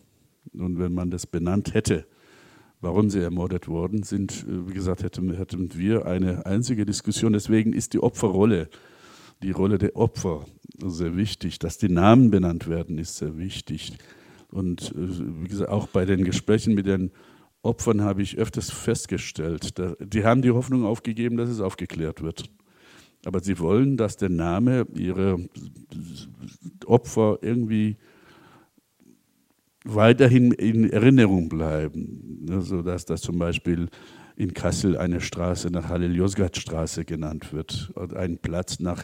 [0.53, 2.05] und wenn man das benannt hätte,
[2.81, 7.33] warum sie ermordet worden sind, äh, wie gesagt, hätten, hätten wir eine einzige Diskussion.
[7.33, 8.69] Deswegen ist die Opferrolle,
[9.43, 10.45] die Rolle der Opfer
[10.89, 11.59] sehr wichtig.
[11.59, 13.93] Dass die Namen benannt werden, ist sehr wichtig.
[14.51, 17.11] Und äh, wie gesagt, auch bei den Gesprächen mit den
[17.63, 22.49] Opfern habe ich öfters festgestellt, die haben die Hoffnung aufgegeben, dass es aufgeklärt wird.
[23.23, 25.37] Aber sie wollen, dass der Name ihrer
[26.87, 27.97] Opfer irgendwie
[29.83, 33.89] weiterhin in Erinnerung bleiben, ne, sodass das zum Beispiel
[34.35, 39.03] in Kassel eine Straße nach Halil Yozgat Straße genannt wird und ein Platz nach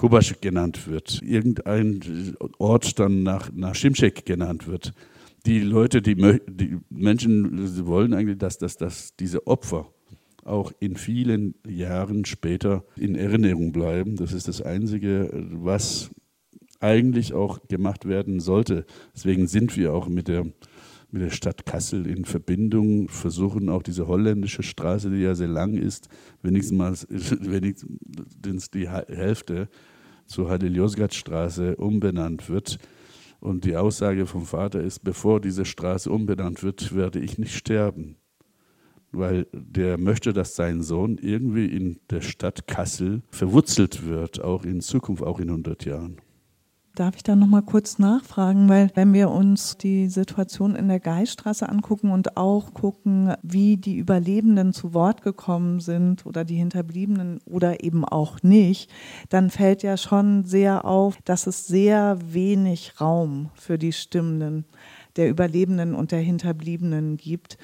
[0.00, 2.00] Kubasch genannt wird, irgendein
[2.56, 4.94] Ort dann nach, nach Schimschek genannt wird.
[5.44, 6.14] Die Leute, die,
[6.48, 9.92] die Menschen wollen eigentlich, dass, dass, dass diese Opfer
[10.42, 14.16] auch in vielen Jahren später in Erinnerung bleiben.
[14.16, 16.08] Das ist das Einzige, was
[16.80, 18.86] eigentlich auch gemacht werden sollte.
[19.14, 20.44] Deswegen sind wir auch mit der,
[21.10, 25.74] mit der Stadt Kassel in Verbindung, versuchen auch diese holländische Straße, die ja sehr lang
[25.74, 26.08] ist,
[26.42, 29.68] wenigstens, wenigstens die Hälfte
[30.30, 32.78] zur Hadil-Yozgat-Straße umbenannt wird.
[33.40, 38.16] Und die Aussage vom Vater ist, bevor diese Straße umbenannt wird, werde ich nicht sterben.
[39.10, 44.80] Weil der möchte, dass sein Sohn irgendwie in der Stadt Kassel verwurzelt wird, auch in
[44.80, 46.20] Zukunft, auch in 100 Jahren.
[47.00, 51.00] Darf ich da noch mal kurz nachfragen, weil wenn wir uns die Situation in der
[51.00, 57.40] Geiststraße angucken und auch gucken, wie die Überlebenden zu Wort gekommen sind oder die Hinterbliebenen
[57.46, 58.90] oder eben auch nicht,
[59.30, 64.66] dann fällt ja schon sehr auf, dass es sehr wenig Raum für die Stimmen
[65.16, 67.56] der Überlebenden und der Hinterbliebenen gibt.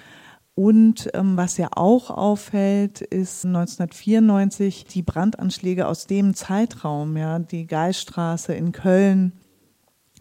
[0.56, 7.66] Und ähm, was ja auch auffällt, ist 1994 die Brandanschläge aus dem Zeitraum, ja, die
[7.66, 9.32] Geiststraße in Köln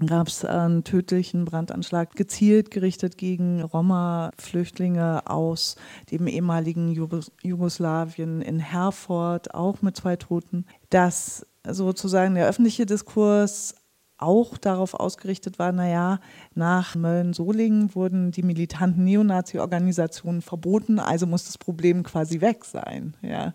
[0.05, 5.77] gab es einen tödlichen Brandanschlag gezielt gerichtet gegen Roma-Flüchtlinge aus
[6.11, 13.75] dem ehemaligen Jugoslawien in Herford, auch mit zwei Toten, dass sozusagen der öffentliche Diskurs
[14.17, 16.19] auch darauf ausgerichtet war, naja,
[16.53, 23.15] nach Mölln-Solingen wurden die militanten Neonazi-Organisationen verboten, also muss das Problem quasi weg sein.
[23.21, 23.53] Ja.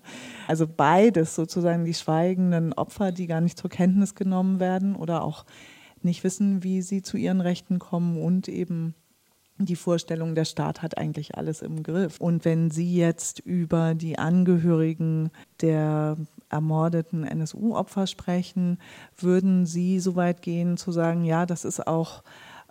[0.48, 5.44] Also beides sozusagen die schweigenden Opfer, die gar nicht zur Kenntnis genommen werden oder auch
[6.02, 8.94] nicht wissen, wie sie zu ihren Rechten kommen und eben
[9.58, 12.18] die Vorstellung, der Staat hat eigentlich alles im Griff.
[12.18, 15.30] Und wenn Sie jetzt über die Angehörigen
[15.60, 16.16] der
[16.50, 18.78] ermordeten NSU-Opfer sprechen,
[19.16, 22.22] würden Sie so weit gehen zu sagen, ja, das ist auch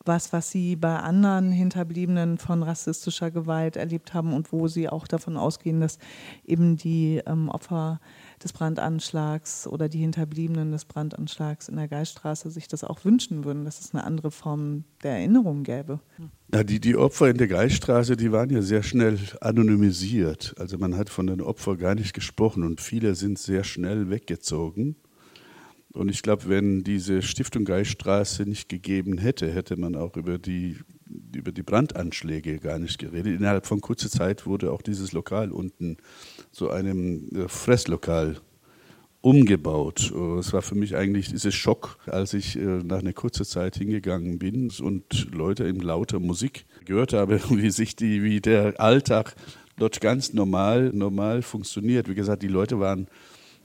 [0.05, 5.07] was, was Sie bei anderen Hinterbliebenen von rassistischer Gewalt erlebt haben und wo Sie auch
[5.07, 5.99] davon ausgehen, dass
[6.45, 7.99] eben die ähm, Opfer
[8.43, 13.65] des Brandanschlags oder die Hinterbliebenen des Brandanschlags in der Geiststraße sich das auch wünschen würden,
[13.65, 15.99] dass es eine andere Form der Erinnerung gäbe.
[16.53, 20.55] Ja, die, die Opfer in der Geiststraße, die waren ja sehr schnell anonymisiert.
[20.57, 24.95] Also man hat von den Opfern gar nicht gesprochen und viele sind sehr schnell weggezogen.
[25.91, 30.77] Und ich glaube, wenn diese Stiftung Geiststraße nicht gegeben hätte, hätte man auch über die,
[31.35, 33.39] über die Brandanschläge gar nicht geredet.
[33.39, 35.97] Innerhalb von kurzer Zeit wurde auch dieses Lokal unten
[36.51, 38.37] zu einem äh, Fresslokal
[39.21, 40.13] umgebaut.
[40.39, 44.39] Es war für mich eigentlich dieser Schock, als ich äh, nach einer kurzen Zeit hingegangen
[44.39, 49.35] bin und Leute in lauter Musik gehört habe, wie sich die, wie der Alltag
[49.77, 52.07] dort ganz normal, normal funktioniert.
[52.07, 53.07] Wie gesagt, die Leute waren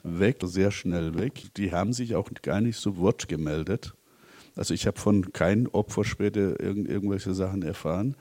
[0.02, 1.54] weg, sehr schnell weg.
[1.56, 3.94] Die haben sich auch gar nicht so Wort gemeldet.
[4.56, 8.16] Also ich habe von keinem Opfer später irgend, irgendwelche Sachen erfahren.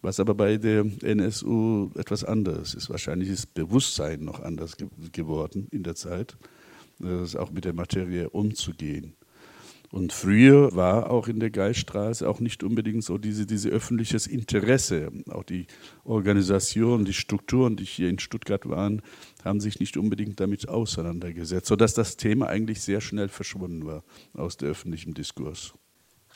[0.00, 2.90] Was aber bei der NSU etwas anderes ist.
[2.90, 6.36] Wahrscheinlich ist Bewusstsein noch anders ge geworden in der Zeit,
[7.36, 9.14] auch mit der Materie umzugehen.
[9.92, 15.12] Und früher war auch in der Geiststraße auch nicht unbedingt so diese, diese öffentliches Interesse.
[15.30, 15.66] Auch die
[16.02, 19.02] Organisation, die Strukturen, die hier in Stuttgart waren,
[19.44, 24.56] haben sich nicht unbedingt damit auseinandergesetzt, sodass das Thema eigentlich sehr schnell verschwunden war aus
[24.56, 25.74] dem öffentlichen Diskurs.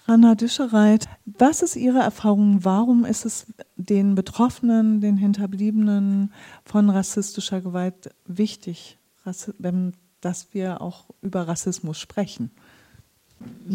[0.06, 2.62] Hanna Dischereit, was ist Ihre Erfahrung?
[2.62, 3.46] Warum ist es
[3.76, 6.30] den Betroffenen, den Hinterbliebenen
[6.66, 12.50] von rassistischer Gewalt wichtig, dass wir auch über Rassismus sprechen?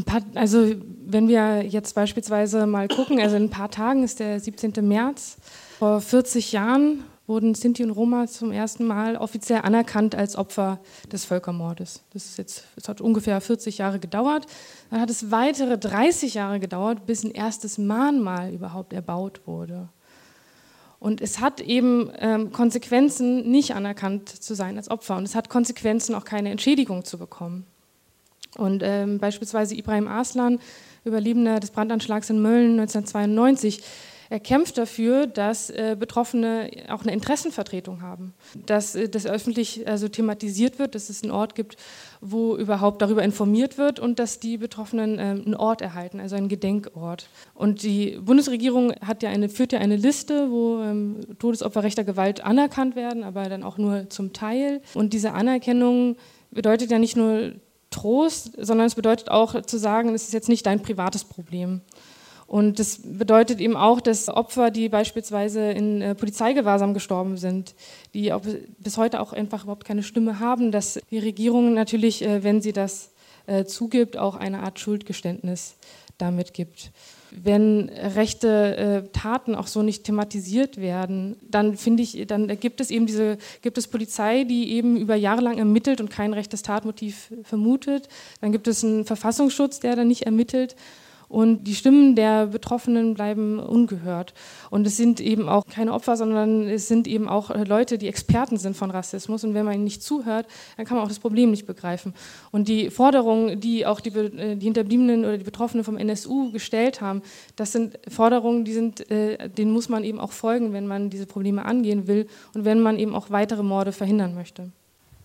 [0.05, 0.73] Paar, also
[1.05, 4.73] wenn wir jetzt beispielsweise mal gucken, also in ein paar Tagen ist der 17.
[4.87, 5.37] März.
[5.77, 10.79] Vor 40 Jahren wurden Sinti und Roma zum ersten Mal offiziell anerkannt als Opfer
[11.11, 12.01] des Völkermordes.
[12.13, 14.47] Das ist jetzt, es hat ungefähr 40 Jahre gedauert.
[14.89, 19.89] Dann hat es weitere 30 Jahre gedauert, bis ein erstes Mahnmal überhaupt erbaut wurde.
[20.99, 25.15] Und es hat eben ähm, Konsequenzen, nicht anerkannt zu sein als Opfer.
[25.17, 27.65] Und es hat Konsequenzen, auch keine Entschädigung zu bekommen.
[28.57, 30.59] Und ähm, beispielsweise Ibrahim Aslan,
[31.03, 33.81] Überlebender des Brandanschlags in Mölln 1992,
[34.31, 38.33] er kämpft dafür, dass äh, Betroffene auch eine Interessenvertretung haben,
[38.65, 41.75] dass äh, das öffentlich also thematisiert wird, dass es einen Ort gibt,
[42.21, 46.47] wo überhaupt darüber informiert wird und dass die Betroffenen äh, einen Ort erhalten, also einen
[46.47, 47.27] Gedenkort.
[47.53, 52.95] Und die Bundesregierung ja eine, führt ja eine Liste, wo ähm, Todesopfer rechter Gewalt anerkannt
[52.95, 54.81] werden, aber dann auch nur zum Teil.
[54.93, 56.15] Und diese Anerkennung
[56.51, 57.51] bedeutet ja nicht nur
[57.91, 61.81] Trost, sondern es bedeutet auch zu sagen, es ist jetzt nicht dein privates Problem.
[62.47, 67.75] Und das bedeutet eben auch, dass Opfer, die beispielsweise in äh, Polizeigewahrsam gestorben sind,
[68.13, 68.33] die
[68.79, 72.73] bis heute auch einfach überhaupt keine Stimme haben, dass die Regierung natürlich, äh, wenn sie
[72.73, 73.11] das
[73.45, 75.75] äh, zugibt, auch eine Art Schuldgeständnis
[76.17, 76.91] damit gibt
[77.31, 82.91] wenn rechte äh, Taten auch so nicht thematisiert werden, dann finde ich, dann gibt es
[82.91, 87.31] eben diese, gibt es Polizei, die eben über Jahre lang ermittelt und kein rechtes Tatmotiv
[87.43, 88.09] vermutet.
[88.41, 90.75] Dann gibt es einen Verfassungsschutz, der dann nicht ermittelt
[91.31, 94.33] und die Stimmen der Betroffenen bleiben ungehört.
[94.69, 98.57] Und es sind eben auch keine Opfer, sondern es sind eben auch Leute, die Experten
[98.57, 99.45] sind von Rassismus.
[99.45, 102.13] Und wenn man ihnen nicht zuhört, dann kann man auch das Problem nicht begreifen.
[102.51, 106.99] Und die Forderungen, die auch die, äh, die Hinterbliebenen oder die Betroffenen vom NSU gestellt
[106.99, 107.21] haben,
[107.55, 111.27] das sind Forderungen, die sind, äh, denen muss man eben auch folgen, wenn man diese
[111.27, 114.71] Probleme angehen will und wenn man eben auch weitere Morde verhindern möchte.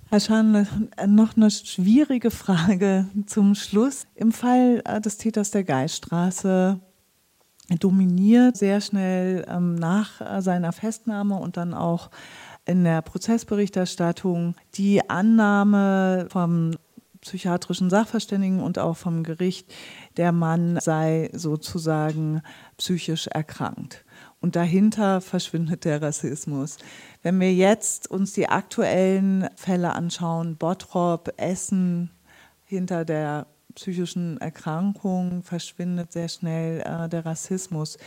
[0.08, 0.68] Herr Schan,
[1.08, 4.06] noch eine schwierige Frage zum Schluss.
[4.14, 6.78] Im Fall äh, des Täters der Geiststraße
[7.80, 12.10] dominiert sehr schnell ähm, nach äh, seiner Festnahme und dann auch
[12.66, 16.70] in der Prozessberichterstattung die Annahme vom
[17.20, 19.74] psychiatrischen Sachverständigen und auch vom Gericht,
[20.16, 22.42] der Mann sei sozusagen
[22.76, 24.05] psychisch erkrankt.
[24.46, 26.78] Und dahinter verschwindet der Rassismus.
[27.24, 32.12] Wenn wir jetzt uns die aktuellen Fälle anschauen, Bottrop, Essen,
[32.64, 37.98] hinter der psychischen Erkrankung verschwindet sehr schnell äh, der Rassismus.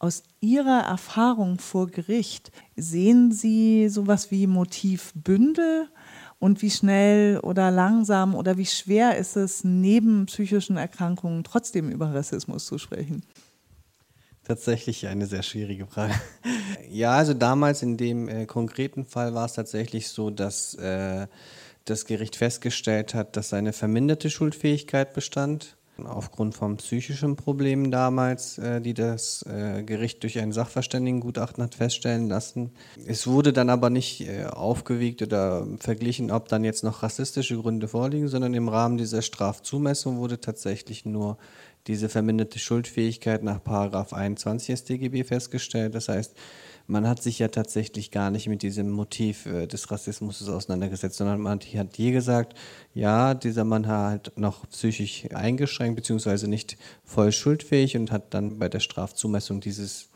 [0.00, 5.90] Aus Ihrer Erfahrung vor Gericht sehen Sie sowas wie Motivbündel
[6.40, 12.12] und wie schnell oder langsam oder wie schwer ist es, neben psychischen Erkrankungen trotzdem über
[12.12, 13.22] Rassismus zu sprechen?
[14.44, 16.14] Tatsächlich eine sehr schwierige Frage.
[16.90, 21.26] ja, also damals in dem äh, konkreten Fall war es tatsächlich so, dass äh,
[21.86, 25.76] das Gericht festgestellt hat, dass eine verminderte Schuldfähigkeit bestand.
[26.02, 32.28] Aufgrund von psychischen Problemen damals, äh, die das äh, Gericht durch ein Sachverständigengutachten hat feststellen
[32.28, 32.72] lassen.
[33.06, 37.86] Es wurde dann aber nicht äh, aufgewiegt oder verglichen, ob dann jetzt noch rassistische Gründe
[37.86, 41.38] vorliegen, sondern im Rahmen dieser Strafzumessung wurde tatsächlich nur
[41.86, 45.94] diese verminderte Schuldfähigkeit nach Paragraph 21 StGB festgestellt.
[45.94, 46.34] Das heißt,
[46.86, 51.40] man hat sich ja tatsächlich gar nicht mit diesem Motiv äh, des Rassismus auseinandergesetzt, sondern
[51.40, 52.54] man hat hier gesagt,
[52.92, 58.68] ja, dieser Mann hat noch psychisch eingeschränkt beziehungsweise nicht voll schuldfähig und hat dann bei
[58.68, 60.08] der Strafzumessung dieses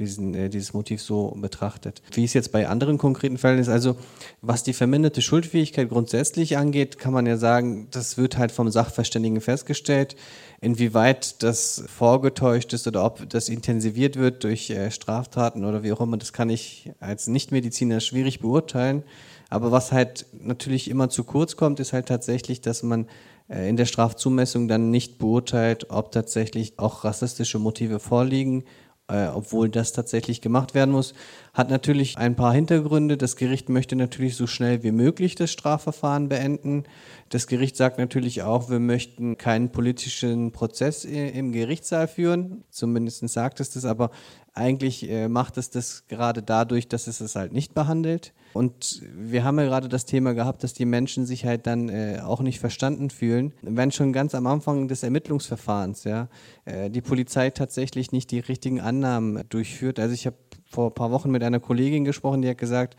[0.00, 2.02] diesen, äh, dieses Motiv so betrachtet.
[2.12, 3.96] Wie es jetzt bei anderen konkreten Fällen ist, also
[4.42, 9.40] was die verminderte Schuldfähigkeit grundsätzlich angeht, kann man ja sagen, das wird halt vom Sachverständigen
[9.40, 10.16] festgestellt.
[10.60, 16.00] Inwieweit das vorgetäuscht ist oder ob das intensiviert wird durch äh, Straftaten oder wie auch
[16.00, 19.04] immer, das kann ich als Nichtmediziner schwierig beurteilen.
[19.48, 23.06] Aber was halt natürlich immer zu kurz kommt, ist halt tatsächlich, dass man
[23.48, 28.64] äh, in der Strafzumessung dann nicht beurteilt, ob tatsächlich auch rassistische Motive vorliegen
[29.10, 31.14] äh, obwohl das tatsächlich gemacht werden muss,
[31.52, 33.16] hat natürlich ein paar Hintergründe.
[33.16, 36.84] Das Gericht möchte natürlich so schnell wie möglich das Strafverfahren beenden.
[37.28, 42.64] Das Gericht sagt natürlich auch, wir möchten keinen politischen Prozess im Gerichtssaal führen.
[42.70, 44.10] Zumindest sagt es das, aber
[44.52, 48.32] Eigentlich äh, macht es das gerade dadurch, dass es es halt nicht behandelt.
[48.52, 52.20] Und wir haben ja gerade das Thema gehabt, dass die Menschen sich halt dann äh,
[52.24, 56.28] auch nicht verstanden fühlen, wenn schon ganz am Anfang des Ermittlungsverfahrens ja
[56.64, 60.00] äh, die Polizei tatsächlich nicht die richtigen Annahmen durchführt.
[60.00, 60.36] Also ich habe
[60.70, 62.96] vor ein paar Wochen mit einer Kollegin gesprochen, die hat gesagt,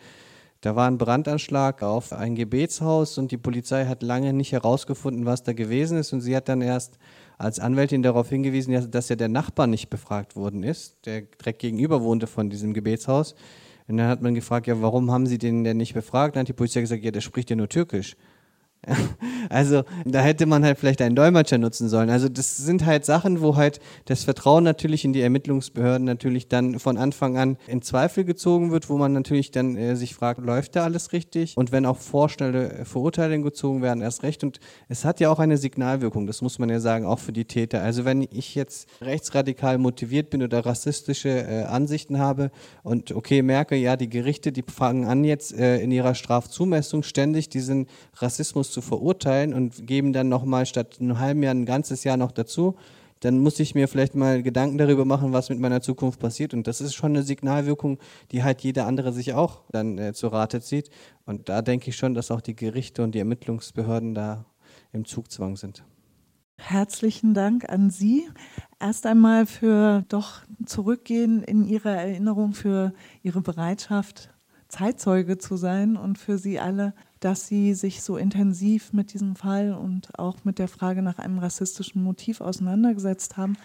[0.59, 5.41] da war ein Brandanschlag auf ein Gebetshaus und die Polizei hat lange nicht herausgefunden, was
[5.41, 6.13] da gewesen ist.
[6.13, 6.99] Und sie hat dann erst
[7.39, 12.03] als Anwältin darauf hingewiesen, dass ja der Nachbar nicht befragt worden ist, der direkt gegenüber
[12.03, 13.33] wohnte von diesem Gebetshaus.
[13.87, 16.35] Und dann hat man gefragt, ja, warum haben Sie den denn nicht befragt?
[16.35, 18.15] Dann hat die Polizei gesagt, ja, der spricht ja nur Türkisch.
[19.49, 22.09] Also da hätte man halt vielleicht einen Dolmetscher nutzen sollen.
[22.09, 26.79] Also das sind halt Sachen, wo halt das Vertrauen natürlich in die Ermittlungsbehörden natürlich dann
[26.79, 30.75] von Anfang an in Zweifel gezogen wird, wo man natürlich dann äh, sich fragt, läuft
[30.75, 31.57] da alles richtig?
[31.57, 34.43] Und wenn auch vorschnelle Verurteilungen gezogen werden, erst recht.
[34.43, 37.45] Und es hat ja auch eine Signalwirkung, das muss man ja sagen, auch für die
[37.45, 37.81] Täter.
[37.81, 42.51] Also wenn ich jetzt rechtsradikal motiviert bin oder rassistische äh, Ansichten habe
[42.83, 47.49] und okay merke, ja, die Gerichte, die fangen an jetzt äh, in ihrer Strafzumessung ständig
[47.49, 52.17] diesen Rassismus zu verurteilen und geben dann nochmal statt einem halben Jahr ein ganzes Jahr
[52.17, 52.75] noch dazu,
[53.21, 56.53] dann muss ich mir vielleicht mal Gedanken darüber machen, was mit meiner Zukunft passiert.
[56.53, 57.99] Und das ist schon eine Signalwirkung,
[58.31, 60.89] die halt jeder andere sich auch dann äh, zu Rate zieht.
[61.25, 64.45] Und da denke ich schon, dass auch die Gerichte und die Ermittlungsbehörden da
[64.91, 65.83] im Zugzwang sind.
[66.57, 68.27] Herzlichen Dank an Sie.
[68.79, 72.93] Erst einmal für doch zurückgehen in Ihre Erinnerung, für
[73.23, 74.29] Ihre Bereitschaft,
[74.71, 79.73] Zeitzeuge zu sein und für Sie alle dass sie sich so intensiv mit diesem Fall
[79.73, 83.57] und auch mit der Frage nach einem rassistischen Motiv auseinandergesetzt haben.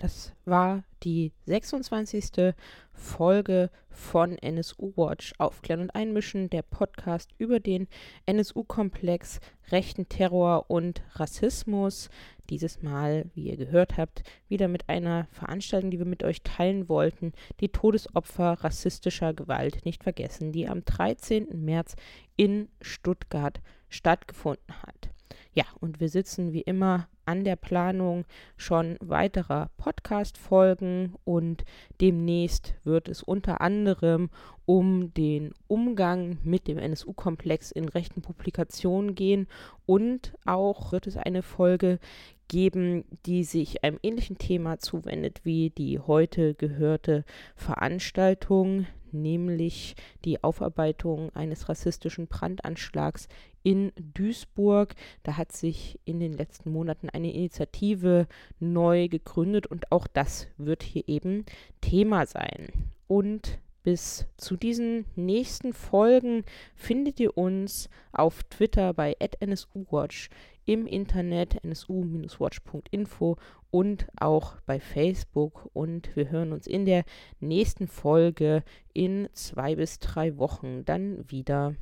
[0.00, 2.54] Das war die 26.
[2.94, 7.86] Folge von NSU Watch Aufklären und Einmischen, der Podcast über den
[8.24, 9.40] NSU-Komplex,
[9.70, 12.08] rechten Terror und Rassismus.
[12.48, 16.88] Dieses Mal, wie ihr gehört habt, wieder mit einer Veranstaltung, die wir mit euch teilen
[16.88, 21.62] wollten, die Todesopfer rassistischer Gewalt nicht vergessen, die am 13.
[21.62, 21.94] März
[22.36, 25.10] in Stuttgart stattgefunden hat.
[25.52, 28.24] Ja, und wir sitzen wie immer an der Planung
[28.56, 31.64] schon weiterer Podcast-Folgen und
[32.00, 34.30] demnächst wird es unter anderem
[34.66, 39.46] um den Umgang mit dem NSU-Komplex in rechten Publikationen gehen
[39.86, 42.00] und auch wird es eine Folge
[42.48, 47.24] geben, die sich einem ähnlichen Thema zuwendet wie die heute gehörte
[47.54, 53.28] Veranstaltung, nämlich die Aufarbeitung eines rassistischen Brandanschlags
[53.62, 54.94] in Duisburg.
[55.22, 58.26] Da hat sich in den letzten Monaten eine Initiative
[58.58, 61.44] neu gegründet und auch das wird hier eben
[61.80, 62.68] Thema sein.
[63.06, 66.44] Und bis zu diesen nächsten Folgen
[66.74, 70.28] findet ihr uns auf Twitter bei @nsuwatch,
[70.66, 73.36] im Internet nsu-watch.info
[73.70, 75.68] und auch bei Facebook.
[75.72, 77.04] Und wir hören uns in der
[77.40, 81.74] nächsten Folge in zwei bis drei Wochen dann wieder.